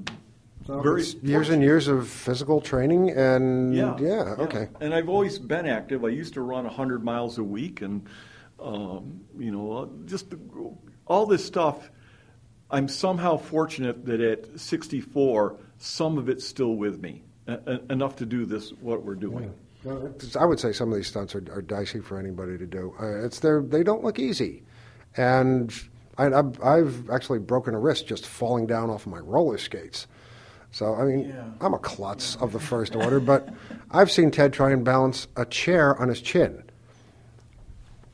very 0.68 1.02
It's 1.02 1.14
years 1.14 1.48
and 1.48 1.62
years 1.62 1.88
of 1.88 2.08
physical 2.08 2.60
training, 2.60 3.10
and 3.10 3.74
yeah, 3.74 3.96
yeah, 3.98 4.34
okay. 4.38 4.68
And 4.80 4.94
I've 4.94 5.08
always 5.08 5.38
been 5.38 5.66
active. 5.66 6.04
I 6.04 6.08
used 6.08 6.34
to 6.34 6.40
run 6.40 6.64
100 6.64 7.04
miles 7.04 7.38
a 7.38 7.44
week, 7.44 7.82
and 7.82 8.06
um, 8.58 9.20
you 9.38 9.50
know, 9.52 9.90
just 10.06 10.34
all 11.06 11.26
this 11.26 11.44
stuff. 11.44 11.90
I'm 12.70 12.88
somehow 12.88 13.36
fortunate 13.36 14.04
that 14.06 14.20
at 14.20 14.58
64, 14.58 15.56
some 15.78 16.18
of 16.18 16.28
it's 16.28 16.46
still 16.46 16.74
with 16.74 17.00
me, 17.00 17.22
e- 17.48 17.56
enough 17.90 18.16
to 18.16 18.26
do 18.26 18.44
this 18.44 18.70
what 18.80 19.02
we're 19.04 19.14
doing. 19.14 19.52
Well, 19.84 20.12
I 20.38 20.44
would 20.44 20.58
say 20.58 20.72
some 20.72 20.90
of 20.90 20.96
these 20.96 21.06
stunts 21.06 21.34
are, 21.34 21.44
are 21.52 21.62
dicey 21.62 22.00
for 22.00 22.18
anybody 22.18 22.58
to 22.58 22.66
do. 22.66 22.92
Uh, 23.00 23.24
it's 23.24 23.38
they 23.38 23.84
don't 23.84 24.02
look 24.02 24.18
easy, 24.18 24.64
and 25.16 25.72
I, 26.18 26.26
I've, 26.26 26.60
I've 26.62 27.10
actually 27.10 27.38
broken 27.38 27.72
a 27.74 27.78
wrist 27.78 28.08
just 28.08 28.26
falling 28.26 28.66
down 28.66 28.90
off 28.90 29.06
of 29.06 29.12
my 29.12 29.18
roller 29.18 29.58
skates. 29.58 30.08
So 30.72 30.94
I 30.94 31.04
mean, 31.04 31.28
Yeah. 31.28 31.44
I'm 31.60 31.72
a 31.72 31.78
klutz 31.78 32.34
of 32.36 32.50
the 32.52 32.58
first 32.58 32.96
order, 32.96 33.20
but 33.20 33.48
I've 33.92 34.10
seen 34.10 34.32
Ted 34.32 34.52
try 34.52 34.72
and 34.72 34.84
balance 34.84 35.28
a 35.36 35.44
chair 35.44 35.96
on 36.00 36.08
his 36.08 36.20
chin. 36.20 36.64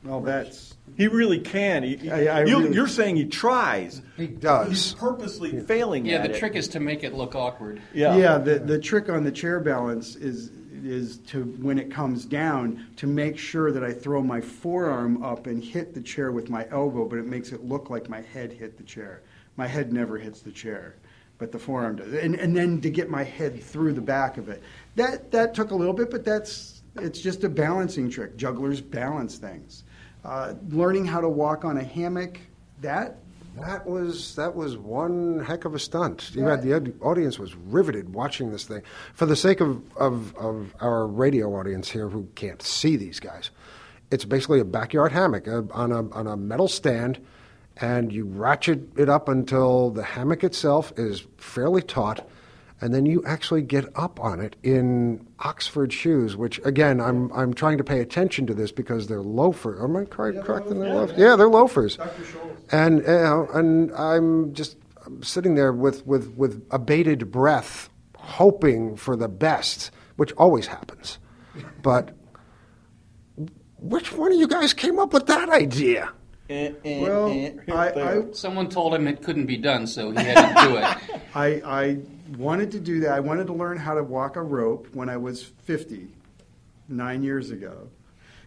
Well, 0.03 0.21
that's 0.21 0.72
He 0.97 1.07
really 1.07 1.39
can. 1.39 1.83
He, 1.83 1.95
he- 1.97 2.11
I- 2.11 2.41
I 2.41 2.43
you, 2.45 2.59
really- 2.59 2.73
you're 2.75 2.87
saying 2.87 3.15
he 3.15 3.25
tries. 3.25 4.01
He 4.17 4.27
does. 4.27 4.67
He's 4.69 4.91
does. 4.91 4.99
purposely 4.99 5.59
failing 5.61 6.05
Yeah, 6.05 6.17
at 6.17 6.23
the 6.29 6.35
it. 6.35 6.39
trick 6.39 6.55
is 6.55 6.67
to 6.69 6.79
make 6.79 7.03
it 7.03 7.13
look 7.13 7.35
awkward. 7.35 7.81
Yeah. 7.93 8.15
yeah. 8.17 8.37
the 8.37 8.59
the 8.59 8.79
trick 8.79 9.09
on 9.09 9.23
the 9.23 9.31
chair 9.31 9.59
balance 9.59 10.15
is 10.15 10.51
is 10.85 11.17
to 11.19 11.43
when 11.61 11.79
it 11.79 11.89
comes 11.89 12.25
down 12.25 12.85
to 12.97 13.07
make 13.07 13.37
sure 13.37 13.71
that 13.71 13.83
I 13.83 13.93
throw 13.93 14.21
my 14.21 14.41
forearm 14.41 15.23
up 15.23 15.47
and 15.47 15.63
hit 15.63 15.93
the 15.93 16.01
chair 16.01 16.31
with 16.33 16.49
my 16.49 16.67
elbow, 16.71 17.05
but 17.07 17.17
it 17.19 17.25
makes 17.25 17.51
it 17.53 17.63
look 17.63 17.89
like 17.89 18.09
my 18.09 18.19
head 18.21 18.51
hit 18.51 18.77
the 18.77 18.83
chair. 18.83 19.21
My 19.55 19.65
head 19.67 19.93
never 19.93 20.17
hits 20.17 20.41
the 20.41 20.51
chair, 20.51 20.95
but 21.37 21.51
the 21.53 21.59
forearm 21.59 21.95
does. 21.97 22.13
And 22.13 22.35
and 22.35 22.55
then 22.55 22.81
to 22.81 22.89
get 22.89 23.09
my 23.09 23.23
head 23.23 23.63
through 23.63 23.93
the 23.93 24.01
back 24.01 24.37
of 24.37 24.49
it. 24.49 24.61
That 24.95 25.31
that 25.31 25.53
took 25.53 25.71
a 25.71 25.75
little 25.75 25.93
bit, 25.93 26.11
but 26.11 26.25
that's 26.25 26.81
it's 26.97 27.21
just 27.21 27.43
a 27.43 27.49
balancing 27.49 28.09
trick. 28.09 28.35
Jugglers 28.37 28.81
balance 28.81 29.37
things. 29.37 29.83
Uh, 30.23 30.53
learning 30.69 31.05
how 31.05 31.19
to 31.19 31.29
walk 31.29 31.65
on 31.65 31.77
a 31.77 31.83
hammock, 31.83 32.39
that 32.81 33.17
That 33.59 33.85
was 33.85 34.35
that 34.35 34.55
was 34.55 34.77
one 34.77 35.43
heck 35.45 35.65
of 35.65 35.75
a 35.75 35.79
stunt. 35.79 36.31
You 36.33 36.45
had 36.45 36.63
the 36.63 36.93
audience 37.01 37.37
was 37.37 37.55
riveted 37.55 38.13
watching 38.13 38.51
this 38.51 38.63
thing. 38.65 38.81
For 39.13 39.27
the 39.27 39.35
sake 39.35 39.61
of, 39.61 39.81
of, 39.95 40.35
of 40.37 40.73
our 40.79 41.05
radio 41.05 41.53
audience 41.55 41.87
here 41.91 42.09
who 42.09 42.27
can't 42.33 42.61
see 42.63 42.95
these 42.95 43.19
guys, 43.19 43.51
it's 44.09 44.25
basically 44.25 44.59
a 44.59 44.65
backyard 44.65 45.11
hammock 45.11 45.47
uh, 45.47 45.61
on 45.71 45.91
a 45.91 46.09
on 46.11 46.25
a 46.25 46.35
metal 46.35 46.67
stand, 46.67 47.19
and 47.77 48.11
you 48.11 48.25
ratchet 48.25 48.97
it 48.97 49.07
up 49.09 49.29
until 49.29 49.91
the 49.91 50.03
hammock 50.03 50.43
itself 50.43 50.91
is 50.97 51.27
fairly 51.37 51.83
taut, 51.83 52.27
and 52.83 52.93
then 52.93 53.05
you 53.05 53.23
actually 53.25 53.61
get 53.61 53.85
up 53.95 54.19
on 54.19 54.41
it 54.41 54.57
in 54.61 55.25
Oxford 55.39 55.93
shoes. 55.93 56.35
Which 56.35 56.59
again, 56.65 56.99
I'm 56.99 57.31
I'm 57.31 57.53
trying 57.53 57.77
to 57.77 57.83
pay 57.83 58.01
attention 58.01 58.45
to 58.47 58.53
this 58.53 58.73
because 58.73 59.07
they're 59.07 59.21
loafers. 59.21 59.81
Am 59.81 59.95
I 59.95 60.03
correct? 60.03 60.43
correct 60.43 60.67
in 60.67 60.79
their 60.79 60.93
loafers? 60.93 61.17
Yeah, 61.17 61.37
they're 61.37 61.47
loafers. 61.47 61.97
And 62.71 62.97
you 62.99 63.07
know, 63.07 63.47
and 63.53 63.93
I'm 63.93 64.53
just 64.53 64.75
I'm 65.05 65.23
sitting 65.23 65.55
there 65.55 65.71
with, 65.71 66.05
with, 66.05 66.35
with 66.35 66.65
abated 66.71 67.31
breath, 67.31 67.89
hoping 68.17 68.95
for 68.95 69.15
the 69.15 69.27
best, 69.27 69.91
which 70.15 70.33
always 70.33 70.67
happens. 70.67 71.19
But 71.81 72.15
which 73.77 74.11
one 74.13 74.31
of 74.31 74.39
you 74.39 74.47
guys 74.47 74.73
came 74.73 74.99
up 74.99 75.13
with 75.13 75.27
that 75.27 75.49
idea? 75.49 76.11
Eh, 76.49 76.71
eh, 76.83 76.89
eh, 76.89 77.01
well, 77.01 77.27
I, 77.71 77.89
I 77.89 78.31
Someone 78.31 78.69
told 78.69 78.93
him 78.93 79.07
it 79.07 79.23
couldn't 79.23 79.45
be 79.45 79.57
done, 79.57 79.87
so 79.87 80.11
he 80.11 80.17
had 80.17 80.61
to 80.61 80.67
do 80.67 80.77
it. 80.77 81.21
I, 81.35 81.47
I 81.65 81.97
wanted 82.37 82.71
to 82.71 82.79
do 82.79 82.99
that. 83.01 83.11
I 83.13 83.19
wanted 83.19 83.47
to 83.47 83.53
learn 83.53 83.77
how 83.77 83.93
to 83.93 84.03
walk 84.03 84.35
a 84.35 84.41
rope 84.41 84.87
when 84.93 85.09
I 85.09 85.17
was 85.17 85.43
50, 85.43 86.07
nine 86.89 87.23
years 87.23 87.51
ago. 87.51 87.87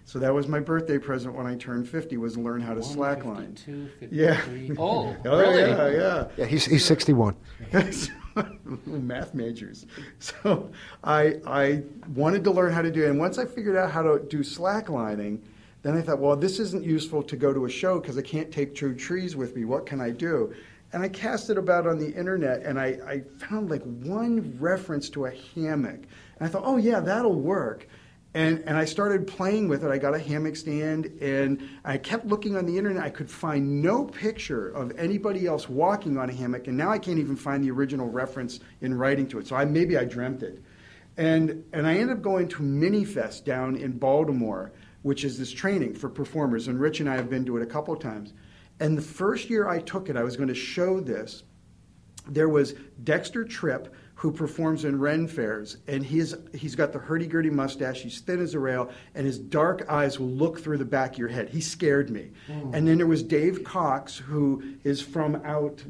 So 0.04 0.20
that 0.20 0.32
was 0.32 0.46
my 0.46 0.60
birthday 0.60 0.98
present 0.98 1.34
when 1.34 1.46
I 1.46 1.56
turned 1.56 1.88
50 1.88 2.16
was 2.18 2.36
learn 2.36 2.60
how 2.60 2.74
to 2.74 2.80
slackline. 2.80 3.56
152, 3.66 4.08
Yeah. 4.12 4.40
Oh, 4.78 5.16
Oh 5.24 5.38
really? 5.38 5.62
yeah, 5.62 5.88
yeah. 5.90 6.28
Yeah, 6.36 6.44
he's, 6.46 6.64
he's 6.64 6.84
61. 6.84 7.34
math 8.86 9.34
majors. 9.34 9.86
So 10.20 10.70
I 11.02 11.40
I 11.46 11.82
wanted 12.14 12.44
to 12.44 12.50
learn 12.50 12.72
how 12.72 12.82
to 12.82 12.90
do 12.90 13.04
it, 13.04 13.10
and 13.10 13.18
once 13.18 13.38
I 13.38 13.46
figured 13.46 13.76
out 13.76 13.90
how 13.90 14.02
to 14.02 14.22
do 14.28 14.40
slacklining, 14.40 15.40
then 15.82 15.96
I 15.96 16.02
thought, 16.02 16.18
well, 16.18 16.36
this 16.36 16.58
isn't 16.60 16.84
useful 16.84 17.22
to 17.24 17.36
go 17.36 17.52
to 17.52 17.64
a 17.64 17.68
show 17.70 17.98
because 18.00 18.18
I 18.18 18.22
can't 18.22 18.52
take 18.52 18.74
true 18.74 18.94
trees 18.94 19.34
with 19.36 19.56
me. 19.56 19.64
What 19.64 19.86
can 19.86 20.00
I 20.00 20.10
do? 20.10 20.54
And 20.92 21.02
I 21.02 21.08
cast 21.08 21.50
it 21.50 21.58
about 21.58 21.86
on 21.86 21.98
the 21.98 22.10
internet, 22.12 22.62
and 22.62 22.78
I, 22.78 22.98
I 23.06 23.22
found 23.38 23.70
like 23.70 23.82
one 23.82 24.56
reference 24.58 25.10
to 25.10 25.26
a 25.26 25.32
hammock, 25.54 26.02
and 26.38 26.40
I 26.40 26.48
thought, 26.48 26.62
oh 26.64 26.76
yeah, 26.76 27.00
that'll 27.00 27.40
work. 27.40 27.88
And, 28.34 28.62
and 28.66 28.76
I 28.76 28.84
started 28.84 29.26
playing 29.26 29.66
with 29.66 29.82
it. 29.82 29.90
I 29.90 29.96
got 29.96 30.14
a 30.14 30.18
hammock 30.18 30.56
stand, 30.56 31.06
and 31.22 31.66
I 31.84 31.96
kept 31.96 32.26
looking 32.26 32.54
on 32.56 32.66
the 32.66 32.76
internet. 32.76 33.02
I 33.02 33.08
could 33.08 33.30
find 33.30 33.80
no 33.82 34.04
picture 34.04 34.68
of 34.68 34.92
anybody 34.98 35.46
else 35.46 35.68
walking 35.68 36.18
on 36.18 36.28
a 36.28 36.34
hammock, 36.34 36.66
and 36.66 36.76
now 36.76 36.90
I 36.90 36.98
can't 36.98 37.18
even 37.18 37.34
find 37.34 37.64
the 37.64 37.70
original 37.70 38.08
reference 38.08 38.60
in 38.82 38.92
writing 38.92 39.26
to 39.28 39.38
it. 39.38 39.46
So 39.46 39.56
I, 39.56 39.64
maybe 39.64 39.96
I 39.96 40.04
dreamt 40.04 40.42
it. 40.42 40.62
And, 41.16 41.64
and 41.72 41.86
I 41.86 41.94
ended 41.94 42.18
up 42.18 42.22
going 42.22 42.48
to 42.48 42.62
Minifest 42.62 43.44
down 43.44 43.76
in 43.76 43.92
Baltimore, 43.92 44.72
which 45.02 45.24
is 45.24 45.38
this 45.38 45.50
training 45.50 45.94
for 45.94 46.10
performers. 46.10 46.68
And 46.68 46.78
Rich 46.78 47.00
and 47.00 47.08
I 47.08 47.16
have 47.16 47.30
been 47.30 47.46
to 47.46 47.56
it 47.56 47.62
a 47.62 47.66
couple 47.66 47.94
of 47.94 48.00
times. 48.00 48.34
And 48.80 48.96
the 48.96 49.02
first 49.02 49.48
year 49.48 49.68
I 49.68 49.80
took 49.80 50.08
it, 50.08 50.16
I 50.16 50.22
was 50.22 50.36
going 50.36 50.48
to 50.48 50.54
show 50.54 51.00
this. 51.00 51.44
There 52.28 52.48
was 52.48 52.74
Dexter 53.04 53.44
Tripp, 53.44 53.94
who 54.16 54.32
performs 54.32 54.84
in 54.84 54.98
Ren 54.98 55.28
fairs, 55.28 55.76
and 55.86 56.02
he's 56.02 56.34
he's 56.54 56.74
got 56.74 56.92
the 56.92 56.98
hurdy-gurdy 56.98 57.50
mustache. 57.50 58.00
He's 58.00 58.18
thin 58.20 58.40
as 58.40 58.54
a 58.54 58.58
rail, 58.58 58.90
and 59.14 59.26
his 59.26 59.38
dark 59.38 59.88
eyes 59.90 60.18
will 60.18 60.30
look 60.30 60.58
through 60.58 60.78
the 60.78 60.86
back 60.86 61.12
of 61.12 61.18
your 61.18 61.28
head. 61.28 61.50
He 61.50 61.60
scared 61.60 62.10
me. 62.10 62.32
And 62.48 62.88
then 62.88 62.96
there 62.96 63.06
was 63.06 63.22
Dave 63.22 63.62
Cox, 63.62 64.16
who 64.16 64.62
is 64.84 65.00
from 65.02 65.36
out 65.44 65.84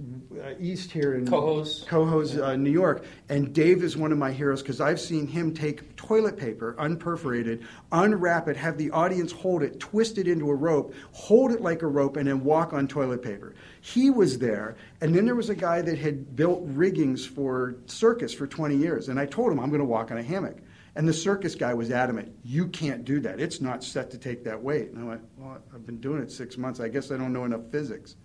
uh, 0.44 0.50
east 0.58 0.90
here 0.90 1.14
in 1.14 1.24
Cohoes. 1.26 1.86
Cohoes, 1.86 2.36
uh, 2.36 2.56
New 2.56 2.70
York. 2.72 3.06
And 3.28 3.54
Dave 3.54 3.82
is 3.82 3.96
one 3.96 4.12
of 4.12 4.18
my 4.18 4.32
heroes 4.32 4.60
because 4.60 4.80
I've 4.80 5.00
seen 5.00 5.26
him 5.28 5.54
take 5.54 5.95
toilet 5.96 6.36
paper, 6.36 6.74
unperforated, 6.78 7.64
unwrap 7.92 8.48
it, 8.48 8.56
have 8.56 8.78
the 8.78 8.90
audience 8.90 9.32
hold 9.32 9.62
it, 9.62 9.80
twist 9.80 10.18
it 10.18 10.28
into 10.28 10.50
a 10.50 10.54
rope, 10.54 10.94
hold 11.12 11.52
it 11.52 11.60
like 11.60 11.82
a 11.82 11.86
rope, 11.86 12.16
and 12.16 12.28
then 12.28 12.44
walk 12.44 12.72
on 12.72 12.86
toilet 12.86 13.22
paper. 13.22 13.54
He 13.80 14.10
was 14.10 14.38
there. 14.38 14.76
And 15.00 15.14
then 15.14 15.24
there 15.24 15.34
was 15.34 15.50
a 15.50 15.54
guy 15.54 15.82
that 15.82 15.98
had 15.98 16.36
built 16.36 16.62
riggings 16.64 17.26
for 17.26 17.76
circus 17.86 18.32
for 18.32 18.46
20 18.46 18.76
years. 18.76 19.08
And 19.08 19.18
I 19.18 19.26
told 19.26 19.52
him, 19.52 19.60
I'm 19.60 19.70
going 19.70 19.80
to 19.80 19.84
walk 19.84 20.10
on 20.10 20.18
a 20.18 20.22
hammock. 20.22 20.58
And 20.96 21.06
the 21.06 21.12
circus 21.12 21.54
guy 21.54 21.74
was 21.74 21.90
adamant, 21.90 22.34
you 22.42 22.68
can't 22.68 23.04
do 23.04 23.20
that. 23.20 23.38
It's 23.38 23.60
not 23.60 23.84
set 23.84 24.10
to 24.12 24.18
take 24.18 24.44
that 24.44 24.62
weight. 24.62 24.90
And 24.90 24.98
I 24.98 25.04
went, 25.04 25.20
well, 25.36 25.58
I've 25.74 25.84
been 25.84 26.00
doing 26.00 26.22
it 26.22 26.32
six 26.32 26.56
months. 26.56 26.80
I 26.80 26.88
guess 26.88 27.10
I 27.10 27.18
don't 27.18 27.34
know 27.34 27.44
enough 27.44 27.70
physics. 27.70 28.16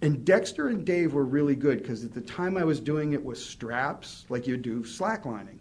And 0.00 0.24
Dexter 0.24 0.68
and 0.68 0.84
Dave 0.84 1.12
were 1.12 1.24
really 1.24 1.56
good 1.56 1.82
because 1.82 2.04
at 2.04 2.14
the 2.14 2.20
time 2.20 2.56
I 2.56 2.62
was 2.62 2.78
doing 2.78 3.14
it 3.14 3.24
with 3.24 3.38
straps, 3.38 4.26
like 4.28 4.46
you 4.46 4.56
do 4.56 4.82
slacklining. 4.84 5.58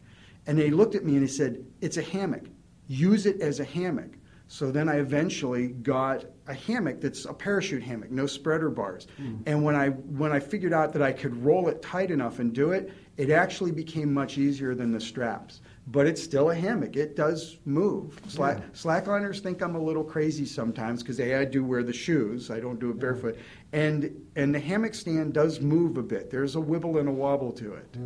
And 0.47 0.57
they 0.57 0.71
looked 0.71 0.95
at 0.95 1.03
me 1.03 1.13
and 1.13 1.23
they 1.23 1.31
said, 1.31 1.65
It's 1.81 1.97
a 1.97 2.01
hammock. 2.01 2.45
Use 2.87 3.25
it 3.25 3.41
as 3.41 3.59
a 3.59 3.65
hammock. 3.65 4.17
So 4.47 4.71
then 4.71 4.87
I 4.87 4.95
eventually 4.95 5.67
got 5.67 6.23
a 6.47 6.53
hammock 6.53 7.01
that's 7.01 7.25
a 7.25 7.33
parachute 7.33 7.83
hammock, 7.83 8.11
no 8.11 8.25
spreader 8.25 8.69
bars. 8.69 9.07
Mm. 9.19 9.43
And 9.45 9.63
when 9.63 9.75
I 9.75 9.89
when 9.89 10.31
I 10.31 10.39
figured 10.39 10.71
out 10.71 10.93
that 10.93 11.01
I 11.01 11.11
could 11.11 11.43
roll 11.43 11.67
it 11.67 11.81
tight 11.81 12.11
enough 12.11 12.39
and 12.39 12.53
do 12.53 12.71
it, 12.71 12.91
it 13.17 13.29
actually 13.29 13.71
became 13.71 14.13
much 14.13 14.37
easier 14.37 14.73
than 14.73 14.91
the 14.91 15.01
straps. 15.01 15.59
But 15.87 16.07
it's 16.07 16.23
still 16.23 16.51
a 16.51 16.55
hammock. 16.55 16.95
It 16.95 17.15
does 17.15 17.57
move. 17.65 18.19
Slack, 18.27 18.73
Slackliners 18.73 19.39
think 19.39 19.61
I'm 19.61 19.75
a 19.75 19.81
little 19.81 20.03
crazy 20.03 20.45
sometimes 20.45 21.01
because 21.01 21.19
I 21.19 21.43
do 21.45 21.63
wear 21.63 21.83
the 21.83 21.93
shoes. 21.93 22.49
I 22.49 22.59
don't 22.59 22.79
do 22.79 22.89
it 22.89 22.99
barefoot, 22.99 23.37
and 23.73 24.15
and 24.37 24.55
the 24.55 24.59
hammock 24.59 24.95
stand 24.95 25.33
does 25.33 25.59
move 25.59 25.97
a 25.97 26.03
bit. 26.03 26.29
There's 26.29 26.55
a 26.55 26.59
wibble 26.59 26.99
and 26.99 27.09
a 27.09 27.11
wobble 27.11 27.51
to 27.53 27.73
it. 27.73 27.97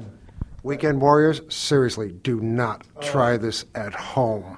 Weekend 0.63 1.01
Warriors, 1.01 1.41
seriously, 1.49 2.11
do 2.11 2.39
not 2.39 2.85
try 3.01 3.37
this 3.37 3.65
at 3.73 3.93
home 3.93 4.57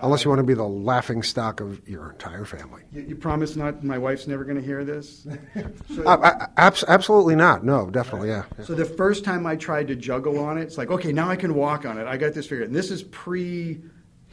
unless 0.00 0.24
you 0.24 0.30
want 0.30 0.40
to 0.40 0.44
be 0.46 0.54
the 0.54 0.66
laughing 0.66 1.22
stock 1.22 1.60
of 1.60 1.86
your 1.88 2.10
entire 2.10 2.44
family. 2.44 2.82
You, 2.90 3.02
you 3.02 3.16
promise 3.16 3.54
not? 3.54 3.84
My 3.84 3.98
wife's 3.98 4.26
never 4.26 4.44
going 4.44 4.56
to 4.56 4.62
hear 4.62 4.84
this. 4.84 5.26
So, 5.94 6.02
Uh, 6.06 6.16
I- 6.40 6.48
abs- 6.56 6.84
absolutely 6.88 7.36
not. 7.36 7.64
No, 7.64 7.88
definitely, 7.90 8.28
yeah. 8.28 8.44
so 8.64 8.74
the 8.74 8.84
first 8.84 9.24
time 9.24 9.46
I 9.46 9.54
tried 9.56 9.88
to 9.88 9.94
juggle 9.94 10.38
on 10.38 10.58
it, 10.58 10.62
it's 10.62 10.78
like, 10.78 10.90
okay, 10.90 11.12
now 11.12 11.28
I 11.28 11.36
can 11.36 11.54
walk 11.54 11.84
on 11.84 11.98
it. 11.98 12.06
I 12.06 12.16
got 12.16 12.32
this 12.34 12.46
figured. 12.46 12.68
And 12.68 12.74
this 12.76 12.90
is 12.90 13.02
pre 13.04 13.80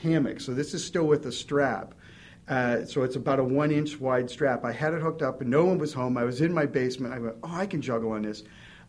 hammock, 0.02 0.40
so 0.40 0.54
this 0.54 0.74
is 0.74 0.84
still 0.84 1.06
with 1.06 1.26
a 1.26 1.32
strap. 1.32 1.94
Uh, 2.48 2.84
so 2.86 3.04
it's 3.04 3.16
about 3.16 3.38
a 3.38 3.44
one 3.44 3.72
inch 3.72 4.00
wide 4.00 4.28
strap. 4.30 4.66
I 4.66 4.72
had 4.72 4.94
it 4.96 5.02
hooked 5.02 5.22
up, 5.22 5.42
and 5.42 5.52
no 5.52 5.66
one 5.66 5.78
was 5.78 5.94
home. 5.94 6.18
I 6.18 6.24
was 6.24 6.42
in 6.42 6.52
my 6.52 6.66
basement. 6.66 7.14
I 7.14 7.20
went, 7.20 7.36
oh, 7.44 7.52
I 7.54 7.68
can 7.68 7.80
juggle 7.82 8.14
on 8.14 8.24
this. 8.24 8.42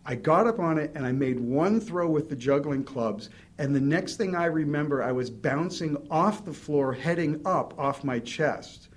I 0.06 0.14
got 0.14 0.46
up 0.46 0.58
on 0.58 0.78
it 0.78 0.92
and 0.94 1.06
I 1.06 1.12
made 1.12 1.38
one 1.38 1.80
throw 1.80 2.08
with 2.08 2.28
the 2.28 2.36
juggling 2.36 2.84
clubs. 2.84 3.28
And 3.58 3.76
the 3.76 3.80
next 3.80 4.16
thing 4.16 4.34
I 4.34 4.46
remember, 4.46 5.02
I 5.02 5.12
was 5.12 5.28
bouncing 5.28 5.96
off 6.10 6.44
the 6.44 6.52
floor, 6.52 6.92
heading 6.92 7.42
up 7.44 7.78
off 7.78 8.02
my 8.02 8.18
chest. 8.18 8.88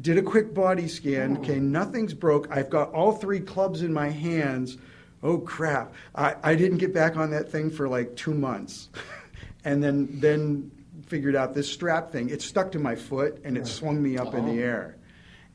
Did 0.00 0.18
a 0.18 0.22
quick 0.22 0.54
body 0.54 0.86
scan. 0.86 1.36
Oh. 1.36 1.40
Okay, 1.40 1.58
nothing's 1.58 2.14
broke. 2.14 2.46
I've 2.50 2.70
got 2.70 2.92
all 2.94 3.12
three 3.12 3.40
clubs 3.40 3.82
in 3.82 3.92
my 3.92 4.08
hands. 4.08 4.78
Oh 5.22 5.38
crap! 5.38 5.92
I, 6.14 6.36
I 6.42 6.54
didn't 6.54 6.78
get 6.78 6.94
back 6.94 7.16
on 7.16 7.30
that 7.32 7.50
thing 7.50 7.70
for 7.70 7.88
like 7.88 8.16
two 8.16 8.32
months, 8.32 8.88
and 9.64 9.82
then 9.82 10.08
then 10.20 10.70
figured 11.06 11.36
out 11.36 11.52
this 11.52 11.70
strap 11.70 12.10
thing. 12.10 12.30
It 12.30 12.40
stuck 12.40 12.72
to 12.72 12.78
my 12.78 12.94
foot 12.94 13.42
and 13.44 13.58
it 13.58 13.66
swung 13.66 14.02
me 14.02 14.16
up 14.16 14.32
in 14.32 14.46
the 14.46 14.62
oh. 14.62 14.66
air, 14.66 14.96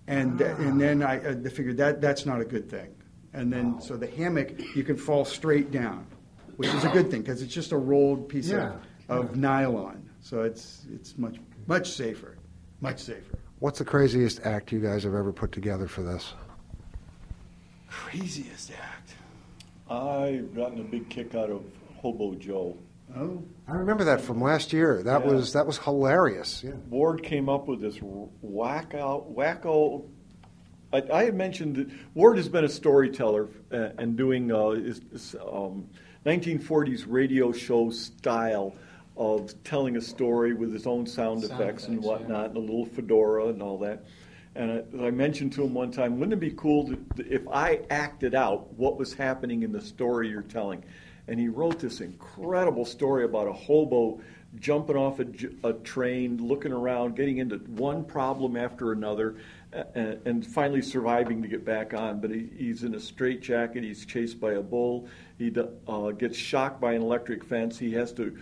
and 0.06 0.40
and 0.42 0.80
then 0.80 1.02
I, 1.02 1.30
I 1.30 1.50
figured 1.50 1.78
that 1.78 2.02
that's 2.02 2.28
not 2.28 2.42
a 2.42 2.46
good 2.46 2.70
thing. 2.70 2.94
And 3.36 3.52
then 3.52 3.82
so 3.82 3.98
the 3.98 4.08
hammock 4.08 4.54
you 4.76 4.84
can 4.84 4.96
fall 4.96 5.26
straight 5.26 5.70
down, 5.70 6.08
which 6.56 6.70
is 6.74 6.86
a 6.86 6.90
good 6.90 7.12
thing 7.12 7.22
because 7.22 7.42
it's 7.42 7.54
just 7.54 7.74
a 7.74 7.78
rolled 7.78 8.30
piece 8.30 8.48
Yeah, 8.50 8.76
of, 9.10 9.26
of 9.32 9.36
nylon. 9.36 10.10
So 10.22 10.42
it's 10.44 10.86
it's 10.92 11.18
much 11.18 11.36
much 11.68 11.92
safer, 11.92 12.38
much 12.80 13.00
safer. 13.00 13.38
What's 13.60 13.80
the 13.80 13.86
craziest 13.86 14.40
act 14.46 14.72
you 14.72 14.80
guys 14.80 15.04
have 15.04 15.14
ever 15.14 15.34
put 15.34 15.52
together 15.52 15.88
for 15.88 16.02
this? 16.02 16.34
Craziest 17.90 18.72
act. 18.72 19.12
I've 19.90 20.56
gotten 20.56 20.80
a 20.80 20.84
big 20.84 21.10
kick 21.10 21.36
out 21.36 21.50
of 21.50 21.64
Hobo 21.98 22.36
Joe. 22.36 22.78
Oh, 23.16 23.44
I 23.68 23.74
remember 23.74 24.04
that 24.06 24.20
from 24.22 24.42
last 24.42 24.74
year. 24.74 25.04
That 25.04 25.26
Yeah. 25.26 25.32
was 25.34 25.54
that 25.54 25.68
was 25.68 25.78
hilarious. 25.78 26.64
Yeah. 26.64 26.72
Ward 26.90 27.22
came 27.22 27.50
up 27.50 27.68
with 27.68 27.82
this 27.82 27.98
whack 28.02 28.94
out, 28.96 29.36
wacko. 29.36 30.06
I, 30.94 31.04
I 31.14 31.24
had 31.26 31.36
mentioned 31.36 31.76
that 31.76 31.90
Ward 32.14 32.38
has 32.38 32.50
been 32.50 32.66
a 32.66 32.70
storyteller 32.70 33.50
uh, 33.72 33.90
and 33.98 34.16
doing 34.16 34.52
uh, 34.52 34.70
his, 34.70 35.02
his, 35.12 35.36
um, 35.36 35.88
1940s 36.26 37.06
radio 37.08 37.52
show 37.52 37.90
style 37.92 38.76
of 39.18 39.54
telling 39.64 39.96
a 39.98 40.02
story 40.02 40.54
with 40.54 40.74
his 40.74 40.88
own 40.88 41.06
sound, 41.06 41.42
Sound 41.42 41.54
effects 41.54 41.86
and 41.86 42.00
effects, 42.00 42.06
yeah. 42.06 42.12
whatnot, 42.12 42.46
and 42.48 42.58
a 42.58 42.60
little 42.60 42.86
fedora 42.86 43.48
and 43.48 43.62
all 43.62 43.78
that. 43.78 44.04
And 44.56 44.84
I, 45.00 45.06
I 45.06 45.12
mentioned 45.12 45.54
to 45.54 45.64
him 45.64 45.74
one 45.74 45.92
time, 45.92 46.20
wouldn't 46.20 46.34
it 46.34 46.40
be 46.40 46.52
cool 46.52 46.88
to, 46.88 46.98
if 47.18 47.48
I 47.48 47.82
acted 47.90 48.34
out 48.34 48.74
what 48.74 48.98
was 48.98 49.14
happening 49.14 49.64
in 49.64 49.72
the 49.72 49.82
story 49.82 50.30
you're 50.30 50.42
telling? 50.42 50.84
And 51.28 51.40
he 51.40 51.48
wrote 51.48 51.80
this 51.80 52.02
incredible 52.02 52.86
story 52.86 53.26
about 53.26 53.48
a 53.48 53.54
hobo 53.54 54.22
jumping 54.60 54.96
off 54.96 55.20
a 55.20 55.74
train, 55.74 56.38
looking 56.38 56.72
around, 56.72 57.16
getting 57.16 57.40
into 57.40 57.58
one 57.58 58.04
problem 58.04 58.56
after 58.56 58.94
another, 58.94 59.36
and, 59.94 60.20
and 60.26 60.46
finally 60.48 60.82
surviving 60.82 61.42
to 61.42 61.48
get 61.48 61.66
back 61.66 61.94
on. 61.94 62.20
But 62.22 62.32
he, 62.32 62.50
he's 62.58 62.84
in 62.84 62.96
a 62.96 63.00
straitjacket. 63.00 63.84
He's 63.84 64.06
chased 64.06 64.40
by 64.40 64.54
a 64.54 64.62
bull. 64.62 65.08
He 65.38 65.54
uh, 65.88 66.12
gets 66.12 66.38
shocked 66.38 66.80
by 66.80 66.94
an 66.94 67.02
electric 67.02 67.44
fence. 67.44 67.78
He 67.78 67.92
has 67.94 68.14
to, 68.14 68.38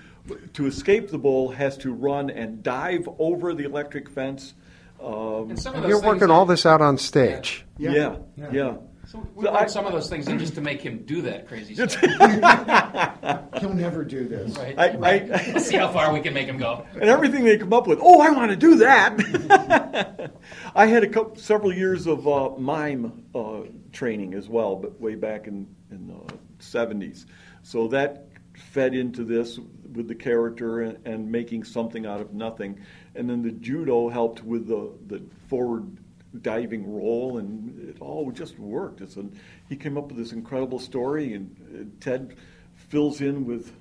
to 0.53 0.65
escape 0.67 1.09
the 1.09 1.17
bull, 1.17 1.49
has 1.49 1.77
to 1.77 1.91
run 1.93 2.29
and 2.29 2.61
dive 2.61 3.07
over 3.19 3.53
the 3.53 3.63
electric 3.65 4.09
fence. 4.09 4.53
Um, 5.01 5.49
And 5.49 5.59
some 5.59 5.75
of 5.75 5.81
those 5.81 5.89
You're 5.89 5.99
things 5.99 6.21
working 6.21 6.29
all 6.31 6.45
this 6.45 6.65
out 6.65 6.81
on 6.81 6.97
stage. 6.97 7.65
yeah, 7.77 8.17
yeah. 8.51 8.75
So 9.05 9.27
we 9.35 9.45
So 9.45 9.51
I- 9.53 9.65
some 9.67 9.85
of 9.85 9.91
those 9.91 10.09
things 10.09 10.27
in 10.27 10.39
just 10.39 10.55
to 10.55 10.61
make 10.61 10.81
him 10.81 11.03
do 11.05 11.21
that 11.23 11.47
crazy 11.47 11.75
stuff. 11.75 11.95
he'll 13.59 13.73
never 13.73 14.03
do 14.03 14.27
this. 14.27 14.57
Right? 14.57 14.77
I, 14.79 14.87
I, 14.87 15.25
Let's 15.53 15.67
see 15.67 15.75
how 15.75 15.91
far 15.91 16.13
we 16.13 16.21
can 16.21 16.33
make 16.33 16.47
him 16.47 16.57
go. 16.57 16.85
and 16.93 17.03
everything 17.03 17.43
they 17.43 17.57
come 17.57 17.73
up 17.73 17.85
with. 17.87 17.99
Oh, 18.01 18.21
I 18.21 18.29
want 18.29 18.51
to 18.51 18.57
do 18.57 18.75
that. 18.77 20.31
I 20.75 20.85
had 20.85 21.03
a 21.03 21.09
couple, 21.09 21.35
several 21.35 21.73
years 21.73 22.07
of 22.07 22.27
uh, 22.27 22.51
mime 22.57 23.25
uh, 23.35 23.61
training 23.91 24.33
as 24.33 24.47
well, 24.47 24.75
but 24.75 24.99
way 24.99 25.15
back 25.15 25.47
in 25.47 25.67
in 25.91 26.07
the 26.07 26.33
seventies. 26.59 27.25
So 27.61 27.87
that 27.89 28.27
fed 28.71 28.93
into 28.93 29.23
this 29.23 29.59
with 29.93 30.07
the 30.07 30.15
character 30.15 30.81
and, 30.81 30.97
and 31.05 31.31
making 31.31 31.63
something 31.65 32.05
out 32.05 32.19
of 32.21 32.33
nothing. 32.33 32.79
And 33.15 33.29
then 33.29 33.41
the 33.43 33.51
judo 33.51 34.09
helped 34.09 34.43
with 34.43 34.67
the 34.67 34.91
the 35.07 35.21
forward 35.49 35.97
diving 36.41 36.91
roll, 36.91 37.37
and 37.37 37.89
it 37.89 37.97
all 38.01 38.31
just 38.31 38.57
worked. 38.59 39.01
It's 39.01 39.15
an, 39.15 39.39
he 39.69 39.75
came 39.75 39.97
up 39.97 40.07
with 40.07 40.17
this 40.17 40.31
incredible 40.31 40.79
story, 40.79 41.33
and 41.33 41.55
uh, 41.75 42.03
Ted 42.03 42.35
fills 42.75 43.21
in 43.21 43.45
with 43.45 43.73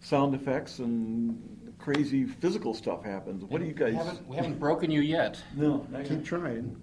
sound 0.00 0.34
effects 0.34 0.78
and 0.78 1.74
crazy 1.78 2.24
physical 2.24 2.74
stuff 2.74 3.04
happens. 3.04 3.44
What 3.44 3.60
do 3.60 3.66
you 3.66 3.72
guys? 3.72 3.92
We 3.92 3.96
haven't, 3.96 4.28
we 4.28 4.36
haven't 4.36 4.58
broken 4.58 4.90
you 4.90 5.00
yet. 5.00 5.42
No, 5.54 5.86
not 5.90 6.02
Keep 6.02 6.10
yet. 6.10 6.24
trying. 6.24 6.76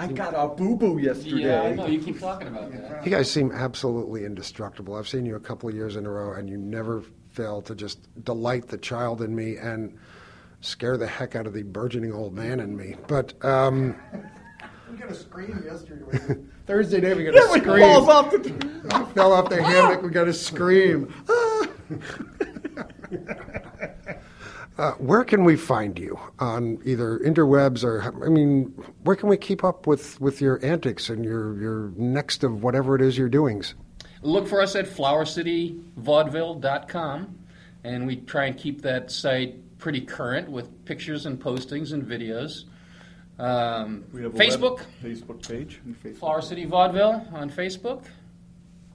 I 0.00 0.06
got 0.06 0.32
a 0.32 0.46
boo 0.54 0.76
boo 0.76 0.98
yesterday. 0.98 1.42
Yeah, 1.42 1.62
I 1.62 1.74
know. 1.74 1.86
You 1.86 2.00
keep 2.00 2.20
talking 2.20 2.46
about 2.48 2.70
that. 2.70 3.04
You 3.04 3.10
guys 3.10 3.28
seem 3.28 3.50
absolutely 3.50 4.24
indestructible. 4.24 4.94
I've 4.94 5.08
seen 5.08 5.26
you 5.26 5.34
a 5.34 5.40
couple 5.40 5.68
of 5.68 5.74
years 5.74 5.96
in 5.96 6.06
a 6.06 6.10
row, 6.10 6.34
and 6.34 6.48
you 6.48 6.56
never 6.56 7.02
fail 7.30 7.60
to 7.62 7.74
just 7.74 7.98
delight 8.24 8.68
the 8.68 8.78
child 8.78 9.22
in 9.22 9.34
me 9.34 9.56
and 9.56 9.98
scare 10.60 10.96
the 10.96 11.06
heck 11.06 11.36
out 11.36 11.46
of 11.46 11.52
the 11.52 11.62
burgeoning 11.62 12.12
old 12.12 12.34
man 12.34 12.60
in 12.60 12.76
me. 12.76 12.96
But 13.06 13.32
um, 13.44 13.96
We 14.90 14.96
got 14.96 15.10
a 15.10 15.14
scream 15.14 15.62
yesterday. 15.64 16.36
Thursday 16.66 17.00
night 17.00 17.16
we 17.16 17.24
got 17.24 17.34
a 17.34 17.38
Yeah, 17.38 17.50
when 17.50 17.60
scream. 17.60 17.76
he 17.76 17.82
falls 17.82 18.08
off 18.08 18.30
the. 18.30 19.10
Fell 19.14 19.32
off 19.32 19.48
the 19.48 19.62
hammock. 19.62 20.02
We 20.02 20.10
got 20.10 20.28
a 20.28 20.34
scream. 20.34 21.12
uh, 24.78 24.92
where 24.92 25.24
can 25.24 25.44
we 25.44 25.56
find 25.56 25.98
you 25.98 26.18
on 26.38 26.78
either 26.84 27.18
interwebs 27.20 27.82
or 27.84 28.02
I 28.24 28.28
mean, 28.28 28.66
where 29.02 29.16
can 29.16 29.28
we 29.28 29.36
keep 29.36 29.64
up 29.64 29.86
with, 29.86 30.18
with 30.20 30.40
your 30.40 30.64
antics 30.64 31.08
and 31.08 31.24
your 31.24 31.60
your 31.60 31.90
next 31.96 32.44
of 32.44 32.62
whatever 32.62 32.94
it 32.94 33.02
is 33.02 33.18
you're 33.18 33.28
doing? 33.28 33.64
Look 34.22 34.46
for 34.48 34.60
us 34.60 34.74
at 34.76 34.86
flowercityvaudeville.com, 34.86 37.38
and 37.84 38.06
we 38.06 38.16
try 38.16 38.46
and 38.46 38.56
keep 38.58 38.82
that 38.82 39.10
site 39.12 39.56
pretty 39.78 40.00
current 40.00 40.50
with 40.50 40.84
pictures 40.84 41.26
and 41.26 41.40
postings 41.40 41.92
and 41.92 42.04
videos. 42.04 42.64
Um, 43.38 44.04
We 44.12 44.22
have 44.22 44.34
a 44.34 44.38
Facebook, 44.38 44.78
web- 44.78 44.86
Facebook 45.02 45.48
page. 45.48 45.80
Flower 46.18 46.40
City 46.42 46.64
Vaudeville 46.64 47.26
on 47.32 47.50
Facebook. 47.50 48.04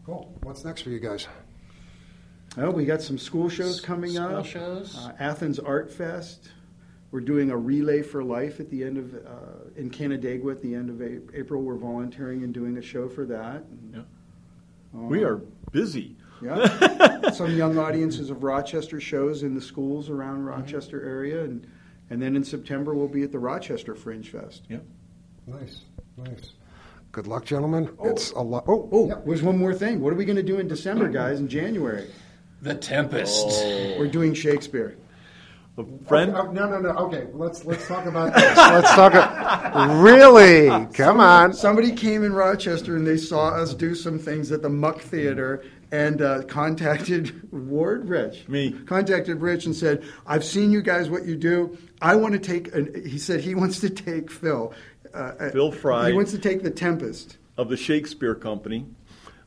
Cool. 0.06 0.34
What's 0.44 0.66
next 0.66 0.82
for 0.82 0.90
you 0.90 1.00
guys? 1.00 1.28
Oh, 2.58 2.70
we 2.70 2.86
got 2.86 3.02
some 3.02 3.18
school 3.18 3.50
shows 3.50 3.80
coming 3.80 4.18
up. 4.18 4.28
School 4.30 4.38
up. 4.40 4.46
shows. 4.46 4.98
Uh, 4.98 5.14
Athens 5.20 5.60
Art 5.60 5.92
Fest. 5.92 6.52
We're 7.12 7.22
doing 7.22 7.52
a 7.52 7.58
relay 7.58 8.02
for 8.02 8.24
life 8.24 8.60
at 8.60 8.70
the 8.70 8.84
end 8.84 8.98
of 8.98 9.14
uh, 9.16 9.70
in 9.78 9.90
Canandaigua 9.90 10.52
at 10.52 10.62
the 10.62 10.76
end 10.76 10.90
of 10.90 11.00
A- 11.02 11.22
April. 11.40 11.62
We're 11.62 11.78
volunteering 11.78 12.44
and 12.44 12.54
doing 12.54 12.78
a 12.78 12.82
show 12.82 13.08
for 13.08 13.26
that. 13.28 13.64
Yeah. 13.94 14.02
Um, 14.94 15.08
We 15.10 15.24
are 15.24 15.38
busy. 15.72 16.18
Yeah. 16.44 17.30
Some 17.32 17.56
young 17.56 17.78
audiences 17.78 18.30
of 18.30 18.44
Rochester 18.44 19.00
shows 19.00 19.44
in 19.44 19.54
the 19.56 19.62
schools 19.62 20.10
around 20.10 20.38
Mm-hmm. 20.40 20.48
Rochester 20.62 21.04
area, 21.06 21.44
and 21.44 21.66
and 22.10 22.22
then 22.22 22.36
in 22.36 22.44
September 22.44 22.94
we'll 22.94 23.08
be 23.08 23.24
at 23.24 23.32
the 23.32 23.40
Rochester 23.40 23.96
Fringe 23.96 24.30
Fest. 24.30 24.64
Yeah. 24.70 24.78
Nice, 25.48 25.82
nice. 26.18 26.54
Good 27.12 27.28
luck, 27.28 27.46
gentlemen. 27.46 27.90
It's 28.04 28.32
a 28.32 28.40
lot. 28.42 28.64
Oh, 28.68 28.90
Oh, 28.92 29.08
yeah. 29.08 29.16
there's 29.26 29.44
one 29.44 29.58
more 29.58 29.74
thing. 29.74 30.00
What 30.02 30.12
are 30.14 30.16
we 30.16 30.26
going 30.26 30.36
to 30.38 30.44
do 30.44 30.58
in 30.60 30.68
December, 30.68 31.10
guys? 31.10 31.40
In 31.40 31.48
January, 31.48 32.10
The 32.64 32.74
Tempest. 32.76 33.46
Oh. 33.50 33.96
we're 34.00 34.08
doing 34.08 34.34
Shakespeare. 34.34 34.98
A 35.78 35.86
friend. 36.08 36.36
Oh, 36.36 36.52
no, 36.52 36.70
no, 36.70 36.80
no. 36.80 36.90
Okay, 36.90 37.28
let's 37.34 37.66
let's 37.66 37.88
talk 37.88 38.06
about 38.06 38.34
this. 38.36 38.58
let's 38.58 38.92
talk. 38.94 39.14
a- 39.16 39.96
really? 40.02 40.68
Come 40.94 41.20
on. 41.20 41.52
Somebody 41.54 41.92
came 41.92 42.24
in 42.24 42.32
Rochester 42.34 42.96
and 42.96 43.06
they 43.08 43.18
saw 43.18 43.50
us 43.50 43.74
do 43.74 43.96
some 43.96 44.20
things 44.20 44.52
at 44.52 44.62
the 44.62 44.70
Muck 44.70 45.02
Theater 45.02 45.64
and 45.94 46.24
uh, 46.24 46.42
contacted 46.46 47.52
Ward 47.54 48.10
Rich. 48.10 48.48
Me. 48.50 48.72
Contacted 48.72 49.40
Rich 49.40 49.68
and 49.68 49.76
said, 49.76 50.04
I've 50.26 50.44
seen 50.44 50.72
you 50.72 50.82
guys, 50.82 51.08
what 51.08 51.24
you 51.26 51.36
do. 51.36 51.78
I 52.02 52.16
want 52.16 52.34
to 52.34 52.40
take, 52.40 52.74
an, 52.74 53.04
he 53.08 53.20
said 53.20 53.42
he 53.42 53.54
wants 53.54 53.80
to 53.82 53.92
take 53.92 54.32
Phil. 54.32 54.74
Uh, 55.14 55.52
Phil 55.52 55.72
Fry. 55.72 56.08
He 56.08 56.14
wants 56.14 56.32
to 56.32 56.40
take 56.40 56.64
The 56.64 56.72
Tempest. 56.72 57.38
of 57.58 57.70
the 57.70 57.78
Shakespeare 57.78 58.34
Company. 58.34 58.88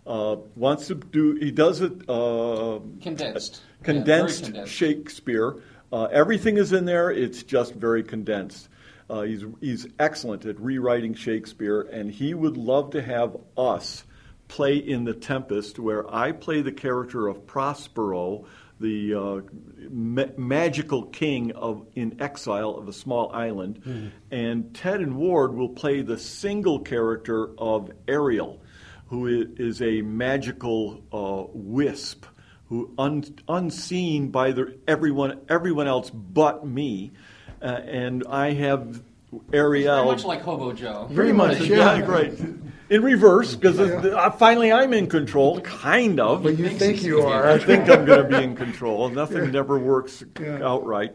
Uh, 0.07 0.37
wants 0.55 0.87
to 0.87 0.95
do. 0.95 1.35
He 1.35 1.51
does 1.51 1.81
it 1.81 2.09
uh, 2.09 2.79
Condensed. 3.03 3.61
Yeah, 3.81 3.85
condensed, 3.85 4.45
condensed. 4.45 4.73
Shakespeare. 4.73 5.57
Uh, 5.93 6.05
everything 6.05 6.59
is 6.59 6.73
in 6.73 6.85
there. 6.85 7.11
It's 7.11 7.43
just 7.43 7.75
very 7.75 8.05
condensed. 8.05 8.69
Uh, 9.11 9.23
he's 9.23 9.45
he's 9.61 9.89
excellent 9.99 10.47
at 10.47 10.61
rewriting 10.61 11.15
Shakespeare, 11.15 11.81
and 11.81 12.09
he 12.09 12.35
would 12.35 12.57
love 12.57 12.91
to 12.91 13.03
have 13.03 13.37
us 13.59 14.05
play 14.49 14.77
in 14.77 15.05
the 15.05 15.15
Tempest, 15.15 15.79
where 15.79 16.13
I 16.15 16.33
play 16.33 16.63
the 16.63 16.73
character 16.73 17.29
of 17.29 17.47
Prospero, 17.47 18.47
the 18.79 19.15
uh, 19.15 19.41
ma- 19.91 20.33
magical 20.37 21.05
king 21.05 21.53
of 21.53 21.87
in 21.95 22.21
exile 22.21 22.71
of 22.77 22.89
a 22.89 22.93
small 22.93 23.33
island, 23.33 24.13
and 24.31 24.75
Ted 24.75 25.01
and 25.01 25.17
Ward 25.17 25.55
will 25.55 25.71
play 25.71 26.03
the 26.03 26.19
single 26.19 26.81
character 26.81 27.51
of 27.59 27.91
Ariel, 28.07 28.61
who 29.09 29.47
is 29.57 29.81
a 29.83 30.03
magical 30.03 31.03
uh, 31.13 31.51
wisp 31.53 32.27
who 32.69 32.93
un, 32.99 33.25
unseen 33.49 34.29
by 34.29 34.53
the, 34.53 34.77
everyone 34.89 35.41
everyone 35.49 35.87
else 35.87 36.11
but 36.11 36.67
me, 36.67 37.13
uh, 37.63 37.67
and 37.67 38.25
I 38.29 38.53
have 38.55 39.03
Ariel. 39.53 39.97
Very 39.97 40.07
much 40.07 40.25
like 40.25 40.43
Hobo 40.43 40.73
Joe. 40.73 41.07
Very 41.11 41.33
much, 41.33 41.61
yeah, 41.61 41.97
yeah. 41.97 42.37
Right. 42.89 42.97
In 42.97 43.03
reverse, 43.03 43.55
because 43.55 43.79
finally 44.39 44.73
I'm 44.73 44.93
in 44.93 45.07
control, 45.09 45.61
kind 45.61 46.21
of. 46.21 46.43
But 46.43 46.59
you 46.59 46.69
think 46.69 47.03
you 47.03 47.23
are. 47.23 47.49
I 47.49 47.59
think 47.59 47.89
I'm 47.89 48.05
going 48.05 48.29
to 48.31 48.39
be 48.39 48.45
in 48.45 48.55
control. 48.57 49.09
Nothing 49.09 49.51
never 49.51 49.79
works 49.79 50.23
Yeah. 50.41 50.61
outright. 50.67 51.15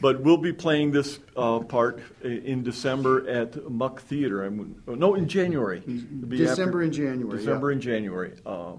But 0.00 0.20
we'll 0.22 0.36
be 0.38 0.52
playing 0.52 0.92
this 0.92 1.18
uh, 1.36 1.60
part 1.60 2.00
in 2.22 2.62
December 2.62 3.28
at 3.28 3.70
Muck 3.70 4.00
Theater. 4.02 4.44
I'm, 4.44 4.82
no, 4.86 5.14
in 5.14 5.28
January. 5.28 5.80
December 5.80 6.78
after- 6.78 6.80
and 6.82 6.92
January, 6.92 7.38
December 7.38 7.70
yeah. 7.70 7.72
and 7.74 7.82
January. 7.82 8.32
Uh, 8.46 8.72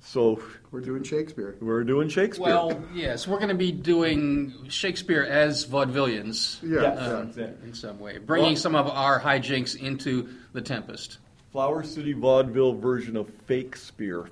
so 0.00 0.40
We're 0.70 0.82
doing 0.82 1.02
Shakespeare. 1.02 1.56
we're 1.60 1.82
doing 1.82 2.08
Shakespeare. 2.08 2.46
Well, 2.46 2.80
yes, 2.94 3.26
we're 3.26 3.38
going 3.38 3.48
to 3.48 3.56
be 3.56 3.72
doing 3.72 4.52
Shakespeare 4.68 5.24
as 5.24 5.66
vaudevillians 5.66 6.62
Yeah. 6.62 6.82
Yes. 6.82 6.98
um, 7.00 7.32
Yeah. 7.36 7.46
in 7.64 7.74
some 7.74 7.98
way, 7.98 8.18
bringing 8.18 8.50
Well- 8.52 8.56
some 8.56 8.76
of 8.76 8.86
our 8.86 9.18
hijinks 9.20 9.74
into 9.76 10.28
the 10.52 10.60
Tempest. 10.60 11.18
Flower 11.56 11.82
City 11.82 12.12
vaudeville 12.12 12.74
version 12.74 13.16
of 13.16 13.30
Fake 13.46 13.76
Spear. 13.76 14.28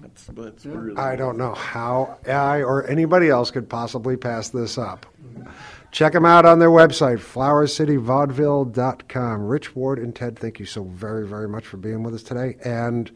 That's, 0.00 0.24
that's 0.28 0.64
really. 0.64 0.96
I 0.96 1.14
don't 1.14 1.36
know 1.36 1.52
how 1.52 2.16
I 2.26 2.62
or 2.62 2.88
anybody 2.88 3.28
else 3.28 3.50
could 3.50 3.68
possibly 3.68 4.16
pass 4.16 4.48
this 4.48 4.78
up. 4.78 5.04
Check 5.90 6.14
them 6.14 6.24
out 6.24 6.46
on 6.46 6.60
their 6.60 6.70
website, 6.70 7.18
flowercityvaudeville.com. 7.18 9.46
Rich 9.46 9.76
Ward 9.76 9.98
and 9.98 10.16
Ted, 10.16 10.38
thank 10.38 10.58
you 10.58 10.64
so 10.64 10.84
very, 10.84 11.28
very 11.28 11.50
much 11.50 11.66
for 11.66 11.76
being 11.76 12.02
with 12.02 12.14
us 12.14 12.22
today. 12.22 12.56
And 12.64 13.10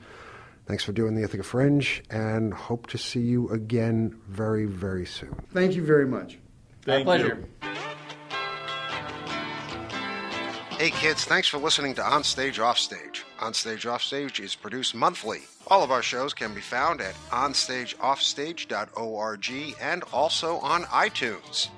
thanks 0.66 0.84
for 0.84 0.92
doing 0.92 1.14
the 1.14 1.22
Ithaca 1.22 1.42
Fringe. 1.42 2.02
And 2.10 2.52
hope 2.52 2.86
to 2.88 2.98
see 2.98 3.20
you 3.20 3.48
again 3.48 4.14
very, 4.28 4.66
very 4.66 5.06
soon. 5.06 5.34
Thank 5.54 5.74
you 5.74 5.82
very 5.82 6.06
much. 6.06 6.36
Thank 6.82 7.06
pleasure. 7.06 7.38
you. 7.40 7.48
Hey 10.78 10.90
kids, 10.90 11.24
thanks 11.24 11.48
for 11.48 11.58
listening 11.58 11.94
to 11.96 12.02
Onstage 12.02 12.60
Offstage. 12.60 13.24
Onstage 13.40 13.84
Offstage 13.84 14.38
is 14.38 14.54
produced 14.54 14.94
monthly. 14.94 15.40
All 15.66 15.82
of 15.82 15.90
our 15.90 16.02
shows 16.02 16.32
can 16.32 16.54
be 16.54 16.60
found 16.60 17.00
at 17.00 17.16
onstageoffstage.org 17.30 19.74
and 19.80 20.04
also 20.12 20.58
on 20.58 20.84
iTunes. 20.84 21.70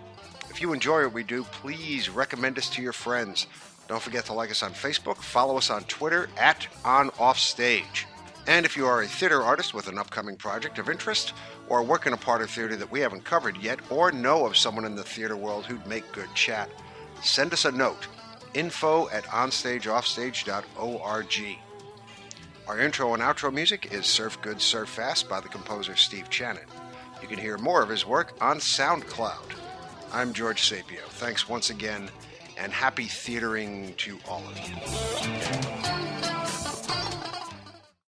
If 0.51 0.61
you 0.61 0.75
enjoy 0.75 1.05
what 1.05 1.15
we 1.15 1.23
do, 1.23 1.45
please 1.45 2.11
recommend 2.11 2.59
us 2.59 2.69
to 2.69 2.83
your 2.83 2.93
friends. 2.93 3.47
Don't 3.89 4.03
forget 4.03 4.27
to 4.27 4.35
like 4.35 4.51
us 4.51 4.63
on 4.63 4.73
Facebook, 4.73 5.17
follow 5.17 5.57
us 5.57 5.71
on 5.71 5.85
Twitter 5.85 6.29
at 6.37 6.69
OnOffStage. 6.85 8.05
And 8.47 8.67
if 8.67 8.77
you 8.77 8.85
are 8.85 9.01
a 9.01 9.07
theater 9.07 9.43
artist 9.43 9.73
with 9.73 9.89
an 9.89 9.97
upcoming 9.97 10.37
project 10.37 10.79
of 10.79 10.91
interest, 10.91 11.33
or 11.71 11.83
work 11.83 12.07
in 12.07 12.13
a 12.13 12.19
part 12.19 12.43
of 12.43 12.51
theater 12.51 12.77
that 12.77 12.93
we 12.93 13.01
haven't 13.01 13.25
covered 13.25 13.57
yet, 13.57 13.79
or 13.89 14.13
know 14.13 14.45
of 14.45 14.59
someone 14.59 14.85
in 14.85 14.95
the 14.95 15.05
theater 15.05 15.39
world 15.39 15.65
who'd 15.65 15.87
make 15.87 16.13
good 16.13 16.29
chat, 16.35 16.69
send 17.23 17.55
us 17.55 17.65
a 17.65 17.73
note 17.73 18.07
info 18.55 19.11
at 19.11 19.25
onstageoffstage.org. 19.25 21.59
Our 22.67 22.79
intro 22.79 23.15
and 23.15 23.23
outro 23.23 23.53
music 23.53 23.93
is 23.93 24.07
Surf 24.07 24.41
Good 24.43 24.61
Surf 24.61 24.89
Fast 24.89 25.29
by 25.29 25.41
the 25.41 25.49
composer 25.49 25.97
Steve 25.97 26.31
Channon. 26.31 26.67
You 27.21 27.27
can 27.29 27.39
hear 27.39 27.59
more 27.59 27.83
of 27.83 27.89
his 27.89 28.07
work 28.07 28.35
on 28.41 28.59
SoundCloud. 28.59 29.55
I'm 30.13 30.33
George 30.33 30.63
Sapio. 30.63 31.03
Thanks 31.09 31.49
once 31.49 31.71
again, 31.71 32.09
and 32.57 32.73
happy 32.73 33.07
theatering 33.07 33.95
to 33.99 34.19
all 34.29 34.45
of 34.47 34.57
you. 34.69 34.77